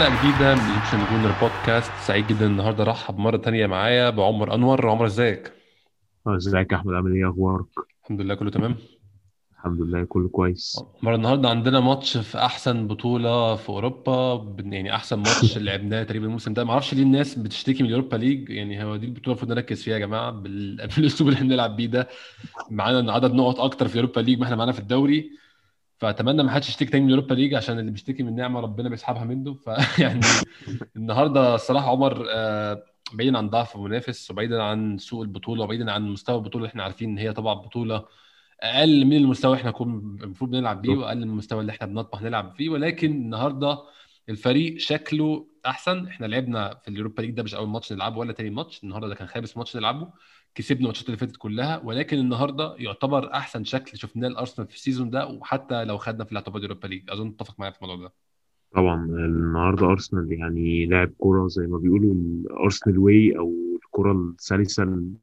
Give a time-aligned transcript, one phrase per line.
[0.00, 4.88] حلقة جديدة من Egyptian Gooner Podcast سعيد جدا النهارده ارحب مرة تانية معايا بعمر أنور.
[4.90, 5.52] عمر إزيك؟
[6.26, 7.66] إزيك يا أحمد؟ عامل إيه؟ أخبارك؟
[8.04, 8.76] الحمد لله كله تمام؟
[9.54, 10.84] الحمد لله كله كويس.
[11.02, 14.56] عمر النهارده عندنا ماتش في أحسن بطولة في أوروبا.
[14.58, 16.64] يعني أحسن ماتش لعبناه تقريبا الموسم ده.
[16.64, 18.50] معرفش ليه الناس بتشتكي من اليوروبا ليج.
[18.50, 20.30] يعني هو دي البطولة المفروض نركز فيها يا جماعة.
[20.30, 22.08] بال- بالأسلوب اللي إحنا بنلعب بيه ده.
[22.70, 25.39] معانا عدد نقط أكتر في اليوروبا ليج ما إحنا معانا في الدوري.
[26.00, 29.24] فأتمنى ما حدش يشتكي تاني من اليوروبا ليج عشان اللي بيشتكي من نعمة ربنا بيسحبها
[29.24, 29.54] منه.
[29.54, 30.20] فيعني
[30.96, 36.36] النهارده الصراحة عمر آه، بعيدا عن ضعف المنافس وبعيدا عن سوء البطولة وبعيدا عن مستوى
[36.36, 38.06] البطولة اللي إحنا عارفين إن هي طبعا بطولة
[38.60, 39.94] أقل من المستوى إحنا كنا
[40.24, 42.68] المفروض بنلعب بيه وأقل من المستوى اللي إحنا بنطمح نلعب فيه.
[42.70, 43.78] ولكن النهارده
[44.28, 46.06] الفريق شكله أحسن.
[46.06, 48.84] إحنا لعبنا في اليوروبا ليج ده مش أول ماتش نلعبه ولا تاني ماتش.
[48.84, 50.10] النهارده ده كان خامس ماتش نلعبه.
[50.54, 55.10] كسبنا الماتشات اللي فاتت كلها ولكن النهارده يعتبر أحسن شكل شفناه الارسنال في ال season
[55.10, 57.10] ده وحتى لو خدنا في الاعتبار اليوروبا ليج.
[57.10, 58.12] أظن تتفق معايا في الموضوع ده.
[58.72, 64.82] طبعا النهارده أرسنال يعني لعب كوره زي ما بيقولوا ال Arsenal way أو الكوره السلسة
[64.82, 65.14] ال-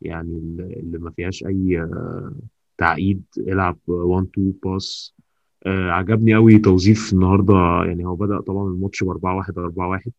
[0.00, 0.38] يعني
[0.80, 1.88] اللي ما فيهاش أي
[2.78, 3.22] تعقيد.
[3.38, 5.14] العب 1 2 pass
[5.66, 10.12] آه، عجبني قوي توظيف النهارده يعني هو بدأ طبعا الماتش ب 4 1 4 1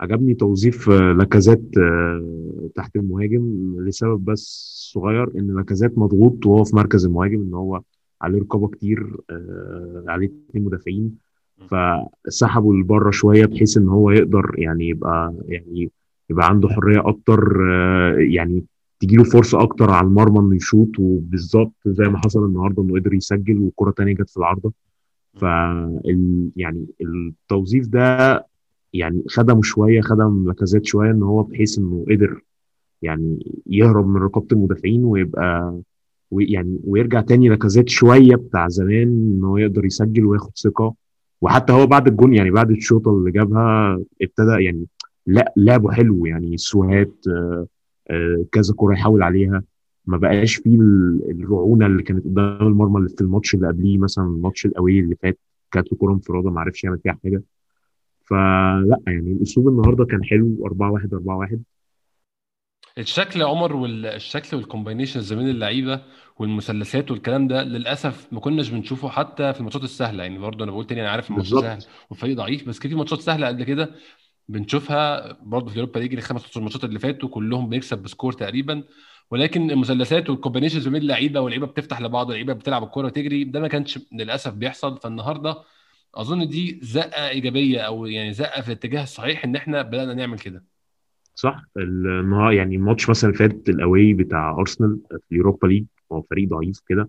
[0.00, 6.76] عجبني توظيف آه، لاكازيت آه، تحت المهاجم لسبب بس صغير إن لاكازيت مضغوط وهو في
[6.76, 7.80] مركز المهاجم إن هو
[8.22, 11.30] عليه رقابة كتير آه، عليه اتنين مدافعين.
[11.70, 15.90] فسحبوا لبره شوية بحيث إن هو يقدر يعني يبقى يعني
[16.30, 18.64] يبقى عنده حرية أكتر آه، يعني
[19.00, 23.58] تجيله فرصة أكتر على المرمى إنه يشوط وبالظبط زي ما حصل النهارده إنه قدر يسجل
[23.58, 24.72] وكرة تانية جت في العارضة.
[25.34, 25.42] ف
[26.56, 28.46] يعني التوظيف ده
[28.92, 32.40] يعني خدمه شوية خدم لاكازيت شوية إن هو بحيث إنه قدر
[33.02, 35.80] يعني يهرب من رقابة المدافعين ويبقى
[36.30, 40.94] ويعني ويرجع تاني لاكازيت شوية بتاع زمان إن هو يقدر يسجل وياخد ثقة.
[41.40, 44.86] وحتى هو بعد الجون يعني بعد الشوطة اللي جابها ابتدى يعني
[45.26, 47.66] لا لعبه حلو يعني سوهات آه،
[48.52, 49.62] كذا كورة يحاول عليها.
[50.06, 54.24] ما بقاش فيه ال- الرعونة اللي كانت قدام المرمى اللي في الماتش اللي قبليه مثلا
[54.24, 55.38] الماتش القوي اللي فات
[55.72, 57.42] كانت له كورة انفراده ما عرفش يعمل فيها حاجة.
[58.24, 61.62] فلا يعني الأسلوب النهارده كان حلو 4 1 4 1
[62.98, 66.02] الشكل يا عمر والشكل وال combinations بين اللعيبة
[66.38, 70.22] والمثلثات والكلام ده للأسف ما كناش بنشوفه حتى في الماتشات السهلة.
[70.22, 73.20] يعني برضه أنا بقول تاني أنا عارف الماتش سهل والفريق ضعيف بس كان في ماتشات
[73.20, 73.90] سهلة قبل كده
[74.50, 78.82] بنشوفها برضه في اليوروبا ليج الخمس ماتشات اللي فاتوا كلهم بنكسب ب score تقريبا
[79.30, 83.68] ولكن المثلثات وال combinations بين اللعيبه واللعيبه بتفتح لبعض واللعيبه بتلعب الكورة وتجري ده ما
[83.68, 84.98] كانش للأسف بيحصل.
[84.98, 85.56] فالنهاردة
[86.14, 90.64] أظن دي زقة إيجابية أو يعني زقة في الاتجاه الصحيح إن إحنا بدأنا نعمل كده.
[91.34, 91.64] صح.
[91.76, 96.48] النهار يعني الماتش مثلا اللي فات ال away بتاع أرسنال في اليوروبا ليج هو فريق
[96.48, 97.08] ضعيف كده.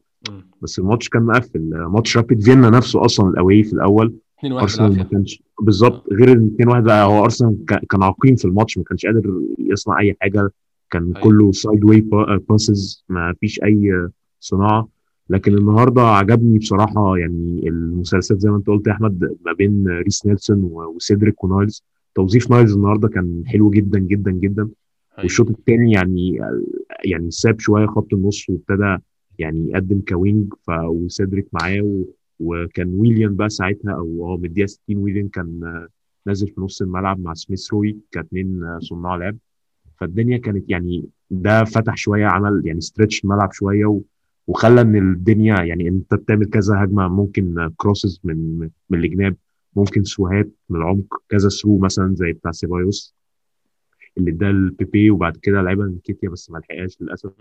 [0.61, 1.69] بس الماتش كان مقفل.
[1.73, 6.13] ماتش رابيد فيينا نفسه أصلا ال away في الأول 2 1 أرسنال ما كانش بالظبط
[6.13, 9.41] غير ال 2 1 بقى هو أرسنال كا- كان عقيم في الماتش ما كانش قادر
[9.59, 10.49] يصنع أي حاجة
[10.91, 11.19] كان أيوه.
[11.27, 14.07] كله sideway passes ما فيش أي
[14.39, 14.87] صناعة.
[15.29, 20.25] لكن النهارده عجبني بصراحة يعني المثلثات زي ما أنت قلت يا أحمد ما بين ريس
[20.25, 21.83] نيلسون وسيدريك ونايلز.
[22.15, 24.61] توظيف نايلز النهارده كان حلو جدا جدا جدا.
[24.63, 24.71] أيوه.
[25.23, 26.39] والشوط الثاني يعني
[27.05, 28.97] يعني ساب شوية خط النص وابتدى
[29.39, 32.03] يعني يقدم ك wing ف وسيدريك معاه.
[32.41, 35.59] وكان ويليام بقى ساعتها أو هو من الدقيقه 60 ويليام كان
[36.25, 39.37] نازل في نص الملعب مع سميث روي كاتنين صناع لعب.
[39.99, 44.01] فالدنيا كانت يعني ده فتح شوية عمل يعني stretch الملعب شوية و...
[44.47, 48.57] وخلى إن الدنيا يعني أنت بتعمل كذا هجمة ممكن crosses من
[48.89, 49.35] من الجناب
[49.75, 53.15] ممكن سوهات من العمق كذا ثرو مثلا زي بتاع سيبايوس
[54.17, 57.31] اللي اداه لبيبي وبعد كده لعيبه من كيتيا بس ما لحقهاش للأسف.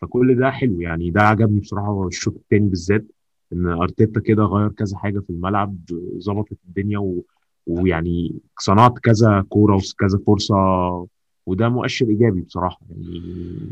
[0.00, 3.04] فكل ده حلو يعني ده عجبني بصراحة الشوط الثاني بالذات.
[3.52, 5.76] إن أرتيتا كده غير كذا حاجة في الملعب
[6.18, 7.24] ظبطت الدنيا و...
[7.66, 10.56] ويعني صنعت كذا كورة وكذا فرصة
[11.46, 13.22] وده مؤشر إيجابي بصراحة يعني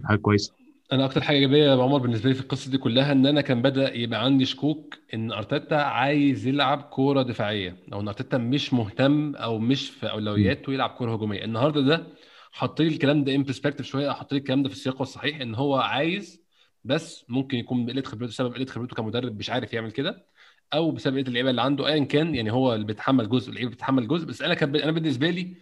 [0.05, 0.53] حاجة كويسة.
[0.93, 3.63] أنا أكتر حاجة إيجابية يا عمر بالنسبة لي في القصة دي كلها إن أنا كان
[3.63, 9.35] بدأ يبقى عندي شكوك إن أرتيتا عايز يلعب كورة دفاعية أو إن أرتيتا مش مهتم
[9.35, 11.45] أو مش في أولوياته يلعب كورة هجومية.
[11.45, 12.07] النهارده ده
[12.53, 15.55] حط لي الكلام ده in perspective شوية حط لي الكلام ده في السياق الصحيح إن
[15.55, 16.40] هو عايز
[16.85, 20.27] بس ممكن يكون قله خبرته سبب قلة خبرته كمدرب مش عارف يعمل كده
[20.75, 24.09] أو بسبب قلة اللعيبة اللي عنده ايا كان يعني هو اللي بيتحمل جزء اللعيبة بتتحمل
[24.09, 24.27] جزء.
[24.27, 25.57] بس أنا كان أنا بالنسبة لي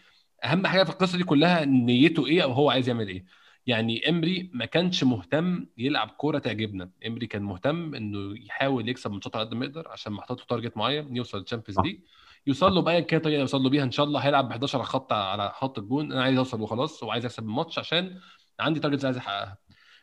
[0.44, 3.24] أهم حاجة في القصة دي كلها نيته إيه أو هو عايز يعمل إيه.
[3.66, 6.90] يعني إمري ما كانش مهتم يلعب كورة تعجبنا.
[7.06, 10.76] إمري كان مهتم إنه يحاول يكسب ماتشات على قد ما يقدر عشان محطوط له target
[10.76, 11.80] معين يوصل للتشامبيونز.
[11.80, 12.00] ليج
[12.46, 14.20] يوصل له بأيا كان طريقة يوصل له بيها إن شاء الله.
[14.20, 16.12] هيلعب ب 11 خط على خط الجون.
[16.12, 18.20] أنا عايز أوصل وخلاص وعايز أكسب الماتش عشان
[18.60, 19.58] عندي targets عايز أحققها.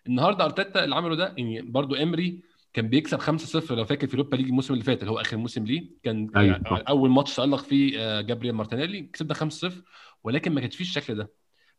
[0.07, 2.42] النهارده أرتيتا اللي عمله ده يعني برضو إمري
[2.74, 5.66] كان بيكسب 5-0 لو فاكر في اوروبا ليج الموسم اللي فات اللي هو آخر موسم
[5.66, 5.90] ليه.
[6.04, 6.84] كان أيوة، يعني.
[6.90, 9.84] أول ماتش تألق فيه آه، جابرييل مارتينيلي كسبنا 5-0
[10.24, 11.31] ولكن ما كانش فيه الشكل ده.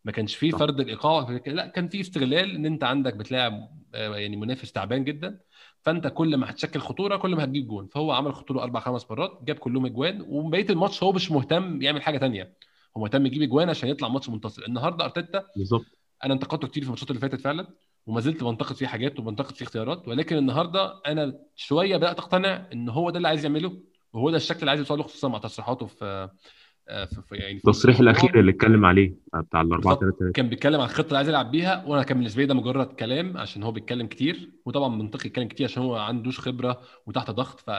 [0.04, 0.50] ما كانش فيه.
[0.50, 5.40] فرض الإيقاع لا كان فيه استغلال إن أنت عندك بتلاعب آه، يعني منافس تعبان جدا
[5.82, 7.86] فأنت كل ما هتشكل خطورة كل ما هتجيب جون.
[7.86, 12.02] فهو عمل خطورة أربع خمس مرات جاب كلهم أجوان وبقية الماتش هو مش مهتم يعمل
[12.02, 12.56] حاجة تانية.
[12.96, 14.62] هو مهتم يجيب أجوان عشان يطلع ماتش منتصر.
[14.68, 15.86] النهارده أرتيتا بالظبط.
[16.24, 17.66] أنا انتقدته كتير في الماتشات اللي فاتت فعلا.
[18.06, 22.88] وما زلت بنتقد فيه حاجات وبنتقد فيه اختيارات ولكن النهارده أنا شوية بدأت أقتنع إن
[22.88, 23.82] هو ده اللي عايز يعمله
[24.12, 26.30] وهو ده الشكل اللي عايز يوصله خصوصا مع تصريحاته في
[27.32, 30.00] يعني في التصريح الأخير اللي اتكلم عليه بتاع ال 4 بالظبط.
[30.00, 32.54] 3 3 كان بيتكلم عن الخطه اللي عايز يلعب بيها وأنا كان بالنسبة لي ده
[32.54, 37.30] مجرد كلام عشان هو بيتكلم كتير وطبعا منطقي يتكلم كتير عشان هو عندوش خبرة وتحت
[37.30, 37.70] ضغط ف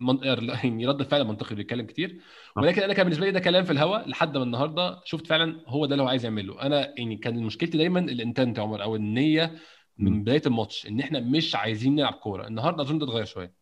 [0.00, 2.20] من- يعني رد الفعل منطقي بيتكلم كتير.
[2.56, 5.86] ولكن أنا كان بالنسبة لي ده كلام في الهواء لحد ما النهارده شفت فعلا هو
[5.86, 8.96] ده اللي هو عايز يعمله أنا يعني كان مشكلتي دايما ال intent يا عمر أو
[8.96, 9.54] النية
[9.98, 10.22] من.
[10.22, 13.61] بداية الماتش إن إحنا مش عايزين نلعب كورة النهارده اظن ده اتغير شوية آه،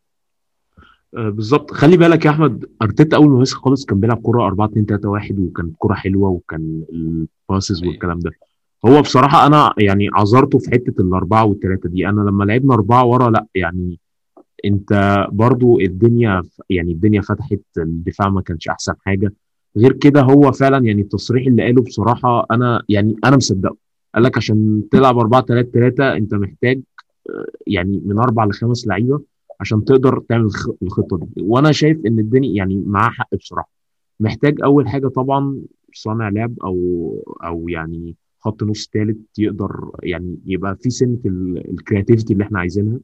[1.13, 1.71] بالظبط.
[1.71, 5.09] خلي بالك يا أحمد أرتيتا أول ما مسك خالص كان بيلعب كورة 4 2 3
[5.09, 7.93] 1 وكانت كورة حلوة وكان ال passes أيوة.
[7.93, 8.31] والكلام ده.
[8.87, 12.09] هو بصراحة أنا يعني عذرته في حتة الأربعة والثلاثه دي.
[12.09, 13.99] أنا لما لعبنا أربعة ورا لأ يعني
[14.65, 19.33] أنت برضو الدنيا يعني الدنيا فتحت الدفاع ما كانش أحسن حاجة.
[19.77, 23.77] غير كده هو فعلا يعني التصريح اللي قاله بصراحة أنا يعني أنا مصدقه.
[24.15, 26.81] قال لك عشان تلعب 4 3 3 أنت محتاج
[27.31, 29.21] آه، يعني من أربع لخمس لعيبة
[29.61, 31.43] عشان تقدر تعمل الخ- الخطة دي.
[31.43, 33.71] وأنا شايف إن الدنيا يعني معاه حق بصراحة.
[34.21, 35.61] محتاج أول حاجة طبعا
[35.95, 42.45] صانع لعب أو أو يعني خط نص ثالث يقدر يعني يبقى في سنة الكرياتيفيتي اللي
[42.45, 42.99] إحنا عايزينها.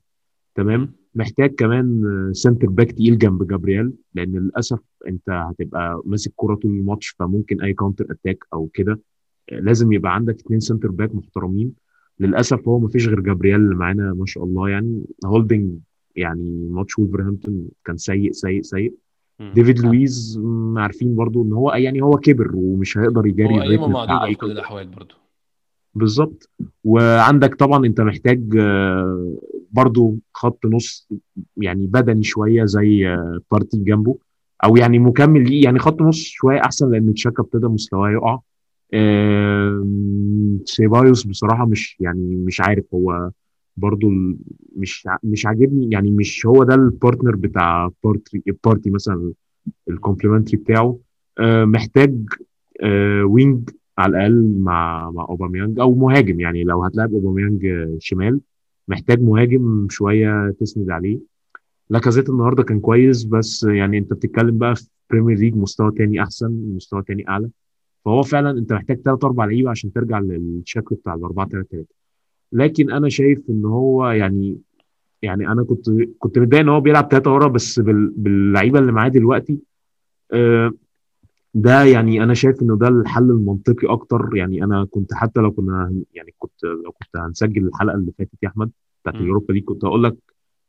[0.54, 2.02] تمام؟ محتاج كمان
[2.32, 7.72] centre back تقيل جنب جابرييل لأن للأسف أنت هتبقى ماسك كرة طول الماتش فممكن أي
[7.74, 9.00] counter attack أو كده
[9.52, 11.72] لازم يبقى عندك اثنين centre back محترمين.
[12.20, 15.04] للأسف هو ما فيش غير جابرييل اللي معانا ما شاء الله يعني.
[15.26, 15.70] هولدنج
[16.16, 18.94] يعني ماتش وولفرهامبتون كان سيء سيء سيء.
[19.54, 20.40] ديفيد لويز
[20.76, 24.50] عارفين برضو إن هو يعني هو كبر ومش هيقدر يجاري هو معدوده اي في كل.
[24.50, 25.14] الأحوال برضه
[25.94, 26.50] بالظبط.
[26.84, 29.34] وعندك طبعا أنت محتاج آه،
[29.72, 31.08] برضو خط نص
[31.56, 34.16] يعني بدني شوية زي آه، بارتي جنبه
[34.64, 38.38] أو يعني مكمل ليه يعني خط نص شوية أحسن لأن تشاكا ابتدى مستواه يقع.
[40.64, 43.30] سيبايوس بصراحة مش يعني مش عارف هو
[43.76, 44.10] برضو
[44.76, 49.32] مش مش عاجبني يعني مش هو ده ال partner بتاع بارتي بارتي مثلا
[49.88, 50.98] ال complementary بتاعه.
[51.38, 52.16] آه، محتاج
[52.82, 56.40] آه، wing على الأقل مع مع اوباميانج أو مهاجم.
[56.40, 58.40] يعني لو هتلاعب اوباميانج آه، شمال
[58.88, 61.18] محتاج مهاجم شوية تسند عليه.
[61.90, 66.50] لاكازيت النهارده كان كويس بس يعني أنت بتتكلم بقى في بريمير ليج مستوى تاني أحسن
[66.76, 67.50] مستوى تاني أعلى.
[68.04, 71.86] فهو فعلا أنت محتاج ثلاث أربع لعيبة عشان ترجع للشكل بتاع الأربعة 3 3
[72.52, 74.58] لكن أنا شايف إن هو يعني
[75.22, 75.86] يعني أنا كنت
[76.18, 79.58] كنت متضايق إن هو بيلعب ثلاثة ورا بس بال- باللعيبة اللي معاه دلوقتي
[80.32, 80.72] آه،
[81.54, 86.02] ده يعني أنا شايف إنه ده الحل المنطقي أكتر يعني أنا كنت حتى لو كنا
[86.14, 88.70] يعني كنت لو كنت هنسجل الحلقة اللي فاتت يا أحمد
[89.02, 89.14] بتاعت.
[89.20, 90.16] اليوروبا دي كنت هقول لك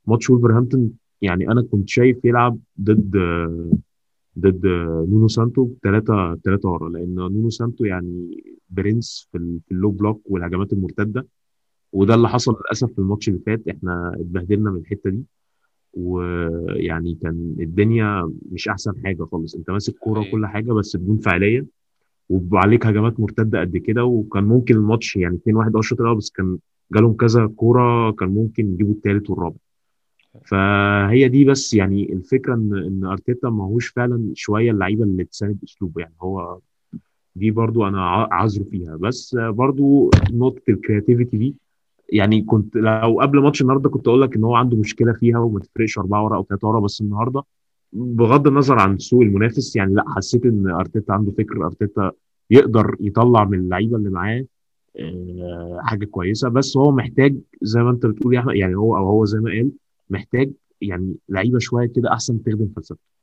[0.07, 3.17] ماتش وولفرهامبتون يعني أنا كنت شايف يلعب ضد
[4.39, 4.65] ضد
[5.09, 9.91] نونو سانتو ثلاثة ثلاثة ورا لأن نونو سانتو يعني prince في ال- في ال low
[9.91, 11.27] block والهجمات المرتدة
[11.97, 13.67] وده اللي حصل للأسف في الماتش اللي فات.
[13.67, 15.23] إحنا اتبهدلنا من الحتة دي
[15.93, 19.55] ويعني كان الدنيا مش أحسن حاجة خالص.
[19.55, 20.19] أنت ماسك حقيقي.
[20.19, 21.65] وكل حاجة بس بدون فعالية
[22.29, 24.05] وعليك هجمات مرتدة قد كده.
[24.05, 26.57] وكان ممكن الماتش يعني 2-1 آه الشوط الأول بس كان
[26.93, 29.57] جالهم كذا كورة كان ممكن يجيبوا الثالث والرابع.
[30.45, 36.01] فهي دي بس يعني الفكرة إن إن أرتيتا ماهوش فعلا شوية اللعيبة اللي تساند اسلوبه
[36.01, 36.59] يعني هو
[37.35, 38.95] دي برضو أنا عذره فيها.
[38.95, 41.55] بس برضو نقطة ال creativity دي
[42.09, 45.59] يعني كنت لو قبل ماتش النهارده كنت أقول لك إن هو عنده مشكلة فيها وما
[45.59, 47.43] تفرقش أربعة ورا أو ثلاثة ورا بس النهارده
[47.93, 52.11] بغض النظر عن سوء المنافس يعني لأ حسيت إن أرتيتا عنده فكر أرتيتا
[52.51, 54.45] يقدر يطلع من اللعيبة اللي معاه
[54.99, 56.49] آه، حاجة كويسة.
[56.49, 59.49] بس هو محتاج زي ما أنت بتقول يا أحمد يعني هو أو هو زي ما
[59.51, 59.71] قال
[60.09, 63.17] محتاج يعني لعيبة شوية كده أحسن تخدم فلسفته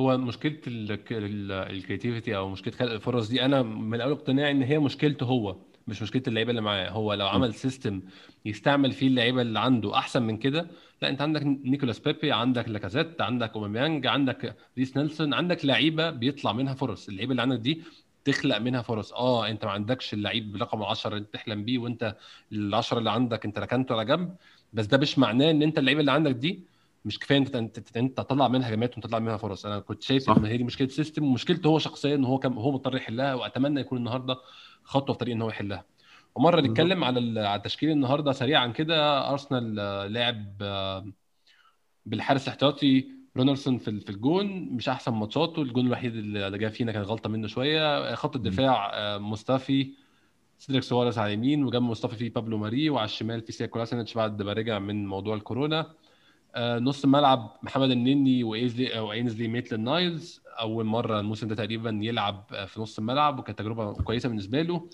[0.00, 4.78] هو مشكلة ال creativity أو مشكلة خلق الفرص دي أنا من الأول اقتناعي إن هي
[4.78, 5.56] مشكلته هو.
[5.88, 6.90] مش مشكلة اللعيبة اللي معاه.
[6.90, 8.02] هو لو عمل system
[8.44, 10.68] يستعمل فيه اللعيبة اللي عنده أحسن من كده
[11.02, 16.52] لا أنت عندك نيكولاس بيبي عندك لاكازيت عندك أوباميانج عندك ريس نيلسون عندك لعيبة بيطلع
[16.52, 17.08] منها فرص.
[17.08, 17.82] اللعيبة اللي عندك دي
[18.24, 19.12] تخلق منها فرص.
[19.12, 22.16] آه أنت ما عندكش اللعيب برقم 10 اللي تحلم بيه وأنت
[22.54, 24.34] ال10 اللي عندك أنت ركنته على جنب.
[24.72, 26.60] بس ده مش معناه إن أنت اللعيبة اللي عندك دي
[27.04, 27.56] مش كفاية انت
[27.96, 29.66] انت تطلع منها هجمات وتطلع منها فرص.
[29.66, 30.30] أنا كنت شايف.
[30.30, 33.80] إن هي دي مشكلة system ومشكلته هو شخصيا إن هو كان هو مضطر يحلها وأتمنى
[33.80, 34.36] يكون النهارده
[34.88, 35.84] خطوة في طريق إن هو يحلها.
[36.34, 39.30] ومرة نتكلم على على التشكيل النهارده سريعا كده.
[39.30, 41.06] أرسنال آه، لعب آه،
[42.06, 44.46] بالحارس الاحتياطي رونالدسون في في الجون.
[44.46, 45.62] مش أحسن ماتشاته.
[45.62, 48.14] الجون الوحيد اللي جاب فينا كان غلطة منه شوية.
[48.14, 49.92] خط الدفاع آه، مصطفي.
[50.58, 51.64] سيدريك سواريز على اليمين.
[51.64, 52.90] وجنب مصطفي في بابلو ماري.
[52.90, 55.86] وعلى الشمال في سيا كولاسينيتش بعد ما رجع من موضوع الكورونا.
[56.58, 62.44] نص الملعب محمد النني وإينزلي أو اينزلي ميتلاند نايلز أول مرة الموسم ده تقريبا يلعب
[62.52, 64.88] آه، في نص الملعب وكانت تجربة كويسة بالنسبة له.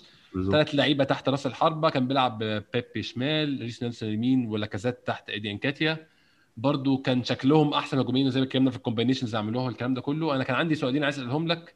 [0.51, 2.37] ثلاث لعيبة تحت راس الحربة كان بيلعب
[2.73, 6.07] بيبي شمال ريس نيلسون يمين ولاكازيت تحت إيدي إنكيتياه.
[6.57, 10.01] برضو كان شكلهم أحسن هجوميين زي ما اتكلمنا في ال combinations اللي عملوها والكلام ده
[10.01, 10.35] كله.
[10.35, 11.75] أنا كان عندي سؤالين عايز أسألهم لك.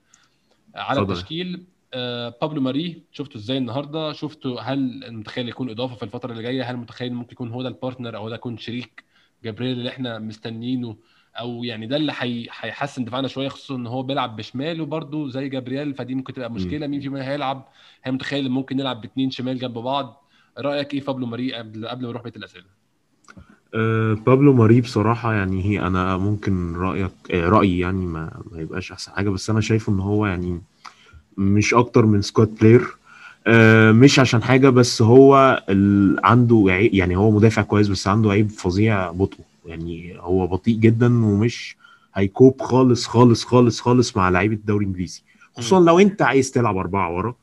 [0.75, 1.13] على اتفضل.
[1.13, 6.43] التشكيل آه، بابلو ماري شفته إزاي النهارده؟ شفته هل متخيل يكون إضافة في الفترة اللي
[6.43, 9.03] جاية؟ هل متخيل ممكن يكون هو ده ال partner أو ده يكون شريك
[9.43, 10.97] جابرييل اللي إحنا مستنيينه
[11.39, 15.49] أو يعني ده اللي حي- هيحسن دفاعنا شوية خصوصا إن هو بيلعب بشمال وبرده زي
[15.49, 17.67] جابرييل فدي ممكن تبقى مشكلة مين فيهم هيلعب؟
[18.03, 20.23] هي متخيل ممكن نلعب باثنين شمال جنب بعض.
[20.57, 22.65] رأيك إيه في بابلو ماري قبل قبل ما نروح بيت الأسئلة؟
[23.73, 28.91] أه بابلو ماري بصراحة يعني هي أنا ممكن رأيك آه، رأيي يعني ما, ما يبقاش
[28.91, 30.61] أحسن حاجة بس أنا شايفه إن هو يعني
[31.37, 32.87] مش أكتر من squad player
[33.91, 36.17] مش عشان حاجة بس هو ال...
[36.25, 41.25] عنده عيب يعني هو مدافع كويس بس عنده عيب فظيع بطء يعني هو بطيء جدا
[41.25, 41.75] ومش
[42.15, 45.21] هي cope خالص خالص خالص خالص مع لعيبة الدوري الإنجليزي.
[45.57, 47.35] خصوصا لو أنت عايز تلعب أربعة ورا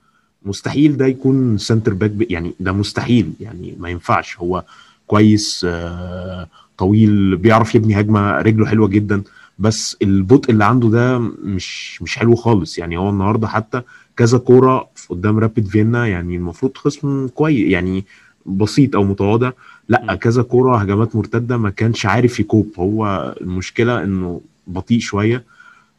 [0.42, 2.30] مستحيل ده يكون centre back ب...
[2.30, 3.32] يعني ده مستحيل.
[3.40, 4.38] يعني ما ينفعش.
[4.38, 4.64] هو
[5.06, 6.48] كويس آه،
[6.78, 9.22] طويل بيعرف يبني هجمة رجله حلوة جدا.
[9.58, 12.78] بس البطء اللي عنده ده مش مش حلو خالص.
[12.78, 13.82] يعني هو النهارده حتى
[14.16, 18.04] كذا كورة قدام رابيد فيينا يعني المفروض خصم كويس يعني
[18.46, 19.52] بسيط أو متواضع.
[19.88, 20.14] لأ.
[20.14, 22.72] كذا كورة هجمات مرتدة ما كانش عارف ي cope.
[22.78, 25.44] هو المشكلة إنه بطيء شوية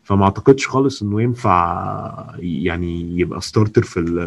[0.03, 4.17] فما أعتقدش خالص إنه ينفع يعني يبقى starter في ال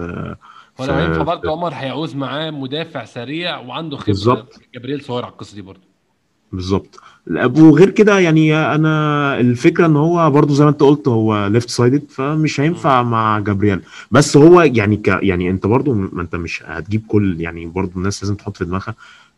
[0.78, 4.06] ولو ف- هينفع برضه عمر هيعوز معاه مدافع سريع وعنده خبرة.
[4.06, 4.60] بالظبط.
[4.75, 5.89] جابرييل صغير على القصة دي برضه.
[6.52, 7.00] بالظبط.
[7.59, 12.02] وغير كده يعني أنا الفكرة إن هو برضو زي ما أنت قلت هو left sided
[12.11, 13.80] فمش هينفع مع جابرييل.
[14.11, 18.23] بس هو يعني ك يعني أنت برضو ما أنت مش هتجيب كل يعني برضو الناس
[18.23, 18.95] لازم تحط في دماغها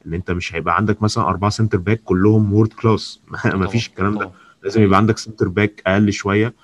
[0.07, 3.21] إن أنت مش هيبقى عندك مثلا أربعة centre back كلهم world class
[3.55, 4.31] ما فيش الكلام ده.
[4.65, 6.55] لازم يبقى عندك centre back أقل شوية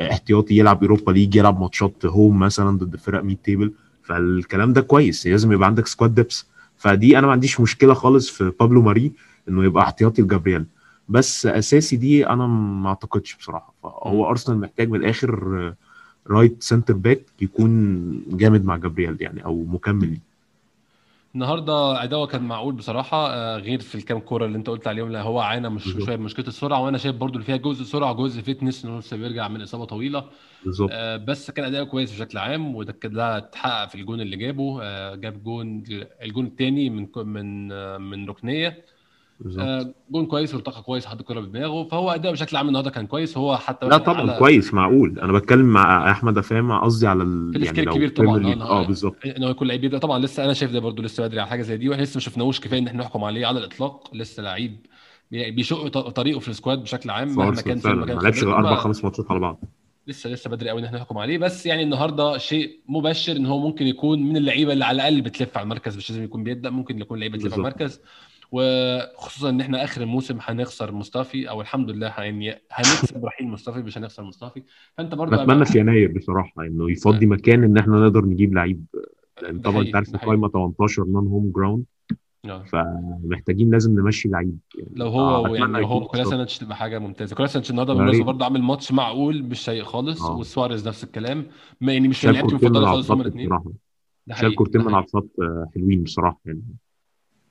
[0.00, 3.72] احتياطي يلعب أوروبا ليج يلعب ماتشات home مثلا ضد فرق mid table
[4.02, 6.46] فالكلام ده كويس لازم يبقى عندك squad depth
[6.76, 9.12] فدي أنا ما عنديش مشكلة خالص في بابلو ماري
[9.48, 10.64] إنه يبقى احتياطي لجابرييل.
[11.08, 13.74] بس أساسي دي أنا ما أعتقدش بصراحة.
[13.82, 15.74] فهو أرسنال محتاج من الآخر
[16.26, 20.08] right centre back يكون جامد مع جابرييل يعني أو مكمل.
[20.08, 20.28] ليه.
[21.34, 25.12] النهارده اداؤه كان معقول بصراحة آه، غير في الكام كورة اللي أنت قلت عليهم.
[25.12, 25.84] لا هو عانى مش.
[25.84, 29.48] شوية بمشكله السرعة وأنا شايف برضو اللي فيها جزء سرعة جزء fitness انه لسه بيرجع
[29.48, 30.24] من إصابة طويلة.
[30.64, 30.90] بالظبط.
[30.92, 34.78] آه، بس كان اداؤه كويس بشكل عام وده كده ده اتحقق في الجون اللي جابه.
[34.82, 35.82] آه، جاب جون
[36.22, 38.84] الجون الثاني من من آه، من ركنية.
[39.40, 39.64] بالظبط.
[39.64, 43.36] آه، جون كويس وارتقى كويس حط الكوره بدماغه فهو اداؤه بشكل عام النهارده كان كويس
[43.38, 45.18] هو حتى لا طبعا أعلى- كويس معقول.
[45.18, 47.52] أنا بتكلم مع أحمد افهم قصدي على ال...
[47.52, 48.60] في يعني الكبير طبعا League.
[48.62, 49.16] آه بالظبط.
[49.26, 51.62] إن هو يكون لعيب يبدا طبعا لسه أنا شايف ده برضو لسه بدري على حاجة
[51.62, 54.76] زي دي وإحنا لسه ما شفناهوش كفاية إن إحنا نحكم عليه على الإطلاق لسه لعيب
[55.30, 59.30] بي- بيشق طريقه في السكواد بشكل عام مهما كان ما لعبش غير أربع خمس ماتشات
[59.30, 59.60] على بعض.
[60.08, 63.58] لسه لسه بدري قوي ان إحنا نحكم عليه بس يعني النهارده شيء مبشر إن هو
[63.58, 67.00] ممكن يكون من اللعيبة اللي على الأقل بتلف على المركز مش لازم يكون بيبدأ ممكن
[67.00, 67.60] يكون لعيبة تلف على.
[67.60, 68.00] المركز.
[68.52, 73.98] وخصوصا إن إحنا آخر الموسم هنخسر مصطفي أو الحمد لله يعني هنكسب رحيل مصطفي مش
[73.98, 74.62] هنخسر مصطفي.
[74.98, 78.84] فأنت برضه نتمنى في يناير بصراحة إنه يفضي مكان إن إحنا نقدر نجيب لعيب.
[79.42, 81.84] لأن طبعا أنت عارف القايمه 18 non home grown
[82.44, 82.64] آه.
[82.64, 86.06] فمحتاجين لازم نمشي لعيب يعني لو هو يعني لو هو.
[86.06, 88.24] كولاسينيتش تبقى حاجة ممتازة كولاسينيتش النهارده بالمناسبة.
[88.24, 90.36] برضه عامل ماتش معقول مش سيء خالص آه.
[90.36, 91.46] وسواريز نفس الكلام
[91.80, 93.58] ما يعني مش من لعيبتي المفضلة خالص هما الخط الاثنين
[94.34, 94.94] شال كورتين من.
[94.94, 96.62] على الخط آه، حلوين بصراحة يعني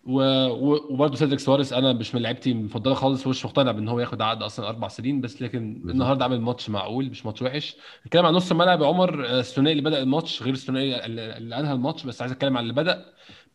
[0.07, 0.21] و...
[0.47, 0.93] و...
[0.93, 4.41] وبرضه سيدريك سواريز أنا مش من لعيبتي المفضلة خالص ومش مقتنع بإن هو ياخد عقد
[4.43, 5.81] أصلا أربع سنين بس لكن.
[5.89, 9.89] النهارده عامل ماتش معقول مش ماتش وحش الكلام عن نص الملعب يا عمر الثنائي اللي
[9.89, 13.05] بدأ الماتش غير الثنائي اللي انهى الماتش بس عايز أتكلم عن اللي بدأ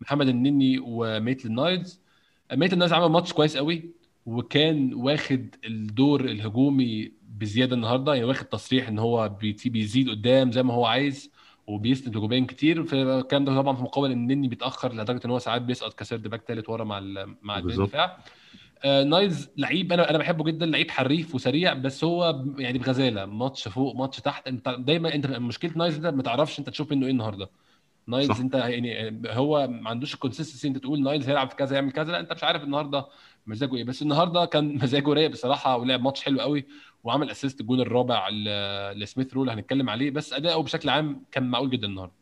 [0.02, 2.00] محمد النني وميتلاند نايلز.
[2.52, 3.90] ميتلاند نايلز عمل ماتش كويس قوي
[4.26, 9.28] وكان واخد الدور الهجومي بزيادة النهارده يعني واخد تصريح إن هو
[9.66, 11.30] بيزيد قدام زي ما هو عايز
[11.66, 12.85] وبيسند هجوميا كتير.
[12.85, 16.28] فالكلام ده طبعا في مقابل إن النني بيتأخر لدرجة إن هو ساعات بيسقط ك third
[16.28, 17.59] back ثالث ورا مع ال- مع.
[17.59, 18.18] الدفاع
[18.85, 23.25] آه، نايلز لعيب أنا أنا بحبه جدا لعيب حريف وسريع بس هو يعني بغزالة.
[23.26, 24.49] ماتش فوق ماتش تحت.
[24.49, 27.50] أنت دايما أنت مشكلة نايلز ده ما تعرفش أنت تشوف منه إيه النهارده.
[28.06, 28.40] نايلز صح.
[28.40, 32.12] انت يعني هو ما عندوش ال consistency انت تقول نايلز هيلعب في كذا يعمل كذا
[32.12, 33.06] لا انت مش عارف النهارده
[33.47, 36.64] مزاجه إيه بس النهارده كان مزاجه رايق بصراحة ولعب ماتش حلو قوي
[37.04, 38.28] وعمل assist الجون الرابع
[38.92, 42.12] لسميث رو هنتكلم عليه بس أداؤه بشكل عام كان معقول جدا النهارده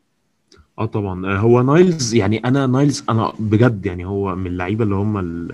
[0.78, 4.94] آه طبعا آه، هو نايلز يعني أنا نايلز أنا بجد يعني هو من اللعيبة اللي
[4.94, 5.52] هم ال-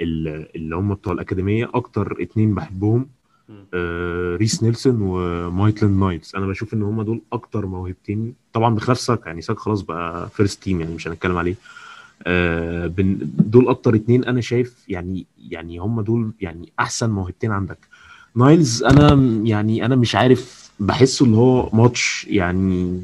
[0.00, 3.08] ال- اللي هم بتوع الأكاديمية أكتر اتنين بحبهم.
[3.74, 8.34] آه، ريس نيلسون ومايتلاند نايلز أنا بشوف إن هم دول أكتر موهبتين.
[8.52, 11.54] طبعا بخلاف ساكا يعني ساكا خلاص بقى first team يعني مش هنتكلم عليه.
[12.26, 12.92] آه،
[13.38, 17.78] دول أكتر اتنين أنا شايف يعني يعني هم دول يعني أحسن موهبتين عندك.
[18.34, 19.14] نايلز أنا
[19.46, 23.00] يعني أنا مش عارف بحسه اللي هو ماتش يعني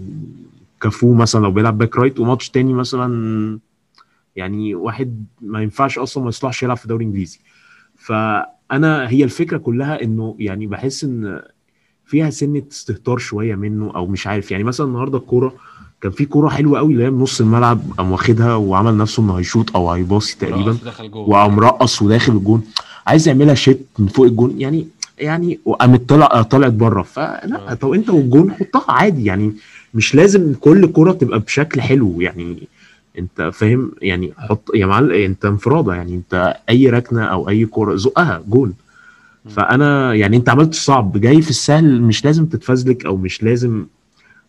[0.80, 3.58] كافو مثلا لو بيلعب back right وماتش تاني مثلا
[4.36, 7.38] يعني واحد ما ينفعش أصلا ما يصلحش يلعب في دوري إنجليزي.
[8.74, 11.42] فانا هي الفكرة كلها إنه يعني بحس إن
[12.06, 14.50] فيها سنة استهتار شوية منه أو مش عارف.
[14.50, 15.54] يعني مثلا النهارده الكورة
[16.00, 19.34] كان في كورة حلوة قوي اللي هي من نص الملعب قام واخدها وعمل نفسه إنه
[19.34, 22.62] هيشوط أو هيباصي تقريبا رقص وقام مرقص وداخل الجون.
[23.06, 24.86] عايز يعملها chip من فوق الجون يعني
[25.18, 27.02] يعني وقامت طلع طلعت بره.
[27.02, 27.74] فلا آه.
[27.74, 29.24] طب أنت والجون حطها عادي.
[29.24, 29.52] يعني
[29.94, 32.20] مش لازم كل كرة تبقى بشكل حلو.
[32.20, 32.68] يعني
[33.18, 37.94] انت فاهم؟ يعني حط يا معلم انت انفراده يعني انت اي ركنة أو اي كرة
[37.96, 38.74] زقها جون.
[39.48, 43.86] فأنا يعني انت عملت الصعب جاي في السهل مش لازم تتفزلك أو مش لازم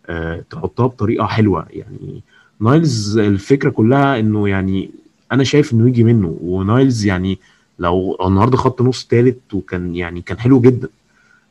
[0.06, 1.66] آه تحطها بطريقة حلوة.
[1.70, 2.22] يعني
[2.60, 4.90] نايلز الفكرة كلها انه يعني
[5.32, 6.38] أنا شايف انه يجي منه.
[6.42, 7.40] ونايلز يعني
[7.80, 10.88] لو النهارده خد نص تالت وكان يعني كان حلو جدا.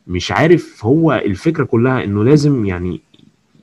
[0.06, 3.00] مش عارف هو الفكرة كلها انه لازم يعني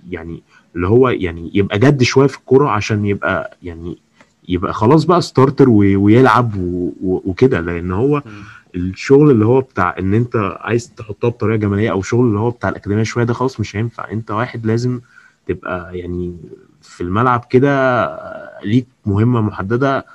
[0.10, 0.42] يعني
[0.76, 3.98] اللي هو يعني يبقى جد شوية في الكورة عشان يبقى يعني
[4.50, 6.52] يبقى خلاص بقى starter ويلعب
[7.02, 7.60] وكده.
[7.60, 8.24] لأن هو.
[8.76, 12.70] الشغل اللي هو بتاع إن أنت عايز تحطها بطريقة جمالية أو الشغل اللي هو بتاع
[12.70, 14.12] الأكاديمية شوية ده خلاص مش هينفع.
[14.12, 15.00] أنت واحد لازم
[15.48, 16.38] تبقى يعني
[16.82, 18.06] في الملعب كده
[18.66, 20.06] ليك مهمة محددة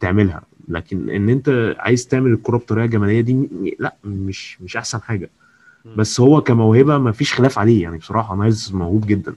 [0.00, 0.42] تعملها.
[0.68, 5.30] لكن إن أنت عايز تعمل الكره بطريقة جمالية دي لأ مش مش أحسن حاجة.
[5.96, 8.36] بس هو كموهبة ما فيش خلاف عليه يعني بصراحة.
[8.36, 9.34] نايلز موهوب جدا.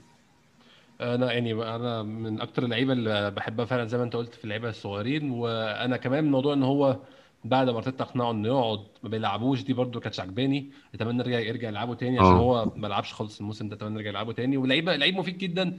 [1.00, 4.68] أنا يعني أنا من أكتر اللعيبة اللي بحبها فعلا زي ما أنت قلت في اللعيبة
[4.68, 6.96] الصغيرين وأنا كمان موضوع إن هو
[7.44, 11.68] بعد ما أرتيتا اقنعه إنه يقعد ما بيلعبوش دي برده كانتش عجباني أتمنى يرجع يرجع
[11.68, 12.38] يلعبه تاني عشان آه.
[12.38, 14.56] هو ما لعبش خالص الموسم ده أتمنى يرجع يلعبه تاني.
[14.56, 15.78] ولعيبة لعيب مفيد جدا.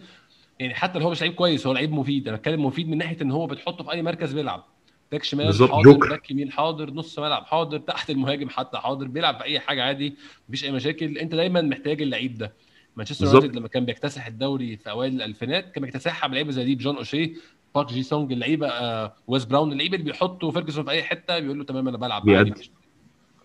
[0.60, 2.28] يعني حتى لو هو مش لعيب كويس هو لعيب مفيد.
[2.28, 4.64] أنا بتكلم مفيد من ناحية إن هو بتحطه في أي مركز بيلعب.
[5.12, 6.10] باك شمال بالظبط حاضر جوكر.
[6.10, 10.16] باك يمين حاضر نص ملعب حاضر تحت المهاجم حتى حاضر بيلعب في أي حاجة عادي
[10.50, 11.18] مفيش أي مشاكل.
[11.18, 12.54] أنت دايما محتاج اللعيب ده.
[13.00, 16.96] مانشستر يونايتد لما كان بيكتسح الدوري في أوائل الألفينات كان بيكتسحها بلعيبه زي دي جون
[16.98, 17.34] أوشي
[17.76, 21.58] بارك جي سونج اللعيبة آه ويس براون اللعيبة اللي بيحطوا فيرجسون في أي حتة بيقول
[21.58, 22.50] له تمام أنا بلعب عادي.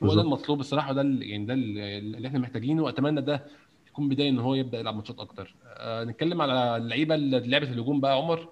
[0.03, 3.45] هو ده المطلوب الصراحة وده يعني ده اللي إحنا محتاجينه وأتمنى ده
[3.89, 5.55] يكون بداية إن هو يبدأ يلعب ماتشات أكتر.
[5.67, 8.49] آه نتكلم على اللعيبة اللي لعبت الهجوم بقى عمر.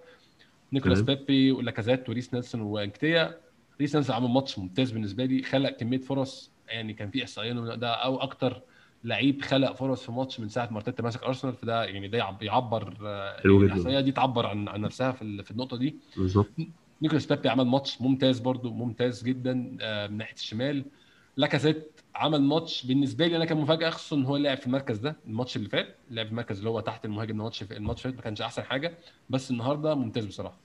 [0.72, 3.38] نيكولاس بيبي ولاكازيت وريس نيلسون وإنكتيا.
[3.80, 7.88] ريس نيلسون عمل ماتش ممتاز بالنسبة لي خلق كمية فرص يعني كان في إحصائية ده
[7.90, 8.62] أو أكتر
[9.04, 12.42] لعيب خلق فرص في ماتش من ساعة ما أرتيتا ماسك أرسنال فده يعني ده يعب-
[12.42, 14.12] يعبر آه، يعني الإحصائية دي.
[14.12, 15.96] تعبر عن عن نفسها في ال- في النقطة دي.
[16.16, 16.50] بالظبط.
[17.02, 20.84] نيكولاس بيبي عمل ماتش ممتاز برضو ممتاز جدا آه، من ناحية الشمال.
[21.36, 25.16] لاكازيت عمل ماتش بالنسبة لي أنا كان مفاجاه خصوصا إن هو لعب في المركز ده
[25.26, 28.22] الماتش اللي فات لعب في المركز اللي هو تحت المهاجم الماتش الماتش اللي فات ما
[28.24, 28.98] كانش أحسن حاجة
[29.30, 30.56] بس النهارده ممتاز بصراحة.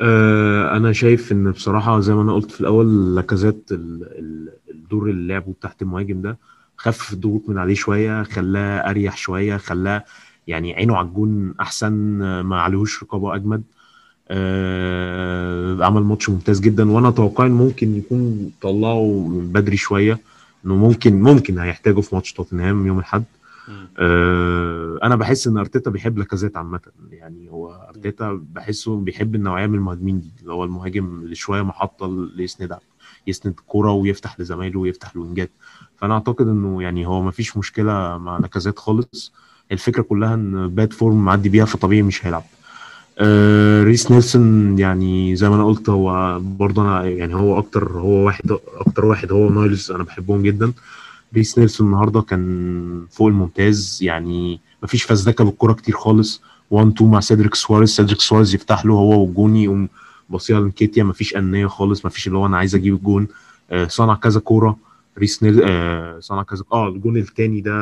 [0.00, 5.10] آه، أنا شايف إن بصراحة زي ما أنا قلت في الأول لاكازيت ال- ال- الدور
[5.10, 6.38] اللي لعبه تحت المهاجم ده
[6.76, 10.04] خفف الضغوط من عليه شوية خلاه أريح شوية خلاه
[10.46, 11.92] يعني عينه على الجون أحسن
[12.40, 13.62] ما عليهوش رقابة أجمد.
[14.28, 20.18] آه، عمل ماتش ممتاز جدا وأنا أتوقع ممكن يكون طلعه بدري شوية
[20.66, 23.24] إنه ممكن ممكن هيحتاجه في ماتش توتنهام يوم الأحد.
[23.98, 29.74] آه، أنا بحس إن أرتيتا بيحب لاكازيت عامة يعني هو أرتيتا بحسه بيحب النوعية من
[29.74, 32.78] المهاجمين دي اللي هو المهاجم اللي شوية محطة اللي يسند
[33.26, 35.50] يسند كورة ويفتح لزمايله ويفتح ال wingات.
[35.96, 39.32] فانا اعتقد انه يعني هو ما فيش مشكلة مع لاكازيت خالص.
[39.72, 42.42] الفكرة كلها ان bad form معدي بيها فطبيعي مش هيلعب.
[43.18, 48.26] آه ريس نيلسون يعني زي ما أنا قلت هو برضه أنا يعني هو أكتر هو
[48.26, 50.72] واحد أكتر واحد هو نايلز أنا بحبهم جدا.
[51.34, 56.42] ريس نيلسون النهارده كان فوق الممتاز يعني مفيش فزلكة بالكورة كتير خالص.
[56.70, 59.88] 1 2 مع سيدريك سواريز سيدريك سواريز يفتح له هو والجون يقوم
[60.30, 63.26] باصيها لنكيتيا مفيش انيه خالص مفيش اللي هو أنا عايز أجيب الجون
[63.70, 64.76] آه صنع كذا كورة.
[65.18, 67.72] ريس نيل آه صنع كذا آه الجون الثاني ده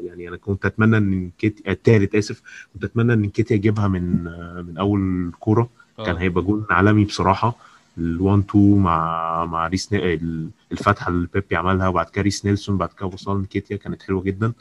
[0.00, 2.42] يعني أنا كنت أتمنى إن نكيتيا آه الثالث آسف
[2.74, 5.68] كنت أتمنى إن نكيتيا يجيبها من آه من أول كورة.
[5.96, 7.56] كان آه هيبقى جون عالمي بصراحة
[7.98, 8.00] ال1
[8.48, 12.88] 2 مع مع ريس ني- ال- الفتحة اللي بيبي عملها وبعد كده ريس نيلسون بعد
[12.98, 14.52] كده وصل نكيتيا كانت حلوة جدا.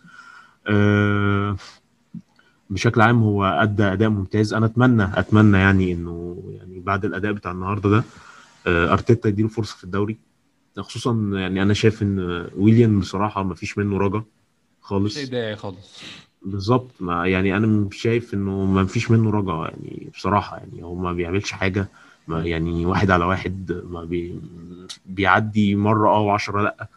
[0.68, 1.56] آه،
[2.70, 4.54] بشكل عام هو أدى أداء ممتاز.
[4.54, 8.04] أنا أتمنى أتمنى يعني إنه يعني بعد الأداء بتاع النهارده ده
[8.68, 10.18] آه، أرتيتا يديله فرصة في الدوري.
[10.80, 14.24] خصوصا يعني أنا شايف إن ويليام بصراحة ما فيش منه رجا
[14.82, 15.18] خالص.
[15.30, 16.02] داعي خالص.
[16.46, 16.92] بالظبط.
[17.00, 21.14] ما يعني أنا مش شايف إنه ما فيش منه رجعه يعني بصراحة يعني هو ما
[21.14, 21.88] بيعملش حاجة.
[22.28, 22.44] ما.
[22.46, 24.40] يعني واحد على واحد ما بي
[25.06, 26.88] بيعدي مرة آه و10 لأ.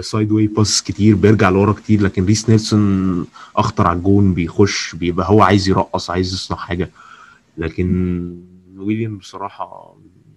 [0.00, 2.02] sideway pass كتير بيرجع لورا كتير.
[2.02, 6.90] لكن ريس نيلسون أخطر على الجون بيخش بيبقى هو عايز يرقص عايز يصنع حاجة.
[7.58, 8.36] لكن
[8.76, 9.96] ويليام بصراحة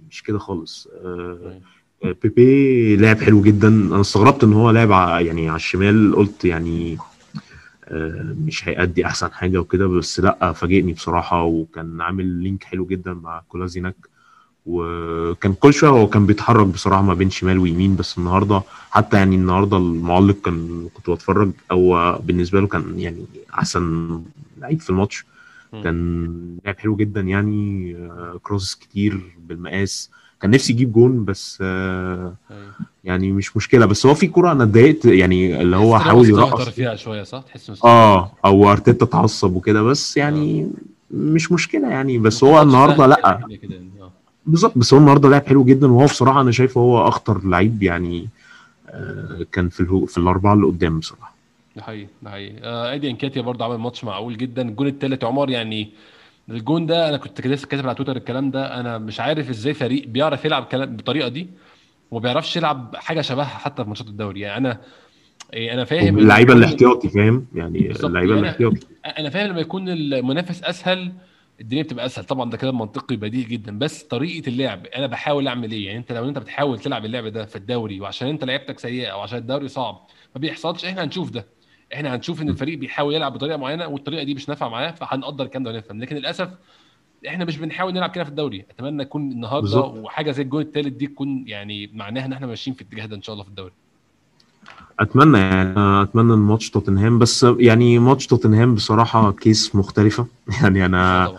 [0.09, 0.87] مش كده خالص.
[1.05, 1.61] آه،
[2.03, 3.67] بيبي لعب حلو جدا.
[3.67, 6.15] أنا استغربت إن هو لعب ع- يعني على الشمال.
[6.15, 6.97] قلت يعني
[7.85, 11.43] آه، مش هيأدي أحسن حاجة وكده بس لأ فاجئني بصراحة.
[11.43, 13.95] وكان عامل link حلو جدا مع كولازيناك
[14.65, 17.95] وكان كل شوية هو كان بيتحرك بصراحة ما بين شمال ويمين.
[17.95, 21.51] بس النهارده حتى يعني النهارده المعلق كان كنت بتفرج.
[21.71, 24.21] أو بالنسبة له كان يعني أحسن
[24.57, 25.25] لعيب في الماتش.
[25.83, 30.09] كان لعب حلو جدا يعني آه، كروسز كتير بالمقاس.
[30.41, 32.71] كان نفسي يجيب جون بس آه، أيوة.
[33.03, 33.85] يعني مش مشكلة.
[33.85, 37.85] بس هو في كورة أنا اتضايقت يعني اللي هو حاول يرقص فيها شوية صح؟ تحس
[37.85, 40.71] آه أو أرتيتا اتعصب وكده بس يعني
[41.11, 42.17] مش مشكلة يعني.
[42.17, 43.21] بس هو النهارده لأ.
[43.23, 43.89] يعني.
[44.01, 44.11] آه.
[44.45, 44.77] بالظبط.
[44.77, 48.27] بس هو النهارده لعب حلو جدا وهو بصراحة أنا شايفه هو أخطر لعيب يعني
[48.89, 51.35] آه كان في الهو في الأربعة اللي قدام بصراحة.
[51.75, 52.63] ده حقيقي ده حقيقي.
[52.63, 54.61] آه ايدي انكاتيا برضه عمل ماتش معقول جدا.
[54.61, 55.89] الجون الثالث عمر يعني
[56.49, 60.07] الجون ده أنا كنت لسه كاتب على تويتر الكلام ده أنا مش عارف إزاي فريق
[60.07, 61.47] بيعرف يلعب كلام بالطريقة دي
[62.11, 64.39] وما بيعرفش يلعب حاجة شبهها حتى في ماتشات الدوري.
[64.39, 64.77] يعني أنا
[65.53, 67.79] إيه، أنا فاهم اللعيبه يكون- الاحتياطي فاهم؟ يعني.
[67.91, 68.79] اللعيبة يعني الاحتياطي.
[69.19, 71.11] أنا فاهم لما يكون المنافس أسهل
[71.61, 72.25] الدنيا بتبقى أسهل.
[72.25, 76.11] طبعا ده كلام منطقي بديهي جدا بس طريقة اللعب أنا بحاول أعمل إيه؟ يعني أنت
[76.11, 79.67] لو أنت بتحاول تلعب اللعب ده في الدوري وعشان أنت لعبتك سيئة أو عشان الدوري
[79.67, 79.95] صعب
[80.35, 81.45] ما بيحصلش إحنا هنشوف ده.
[81.93, 85.63] إحنا هنشوف إن الفريق بيحاول يلعب بطريقة معينة والطريقة دي مش نافعة معاه فهنقدر الكلام
[85.63, 86.49] ده ونفهم لكن للأسف
[87.27, 88.65] إحنا مش بنحاول نلعب كده في الدوري.
[88.69, 89.97] أتمنى يكون النهارده بالظبط.
[89.97, 93.21] وحاجة زي الجون الثالث دي تكون يعني معناها إن إحنا ماشيين في الاتجاه ده إن
[93.21, 93.73] شاء الله في الدوري.
[94.99, 100.27] أتمنى يعني أتمنى إن ماتش توتنهام بس يعني ماتش توتنهام بصراحة case مختلفة.
[100.63, 101.33] يعني أنا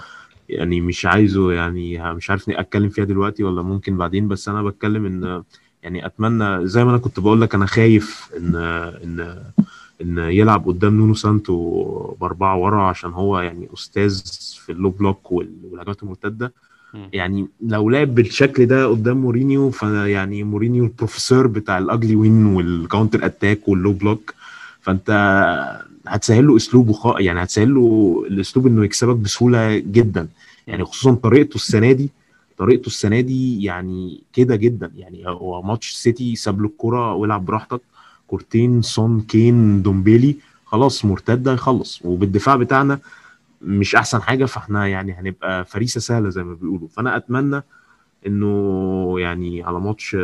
[0.49, 5.07] يعني مش عايزه يعني مش عارف أتكلم فيها دلوقتي ولا ممكن بعدين بس أنا بتكلم
[5.07, 5.43] إن
[5.83, 8.57] يعني أتمنى زي ما أنا كنت بقول لك أنا خايف إن
[9.05, 9.43] إن
[10.03, 14.23] إن يلعب قدام نونو سانتو بأربعة ورا عشان هو يعني أستاذ
[14.67, 16.53] في ال low block وال- والهجمات المرتدة.
[17.13, 22.64] يعني لو لعب بالشكل ده قدام مورينيو فيعني مورينيو البروفيسور بتاع ال ugly win وال
[22.64, 24.35] counter attack وال low block
[24.81, 25.11] فأنت
[26.07, 27.15] هتسهل له أسلوبه خ...
[27.19, 30.29] يعني هتسهل له الأسلوب إنه يكسبك بسهولة جدا
[30.67, 30.85] يعني.
[30.85, 32.11] خصوصا طريقته السنة دي
[32.59, 37.81] طريقته السنة دي يعني كده جدا يعني هو ماتش سيتي ساب له الكوره والعب براحتك
[38.29, 42.01] كورتين سون كين ندومبيلي خلاص مرتدة يخلص.
[42.05, 42.99] وبالدفاع بتاعنا
[43.63, 46.89] مش أحسن حاجة فإحنا يعني هنبقى فريسة سهلة زي ما بيقولوا.
[46.89, 47.63] فأنا أتمنى
[48.27, 50.17] إنه يعني على ماتش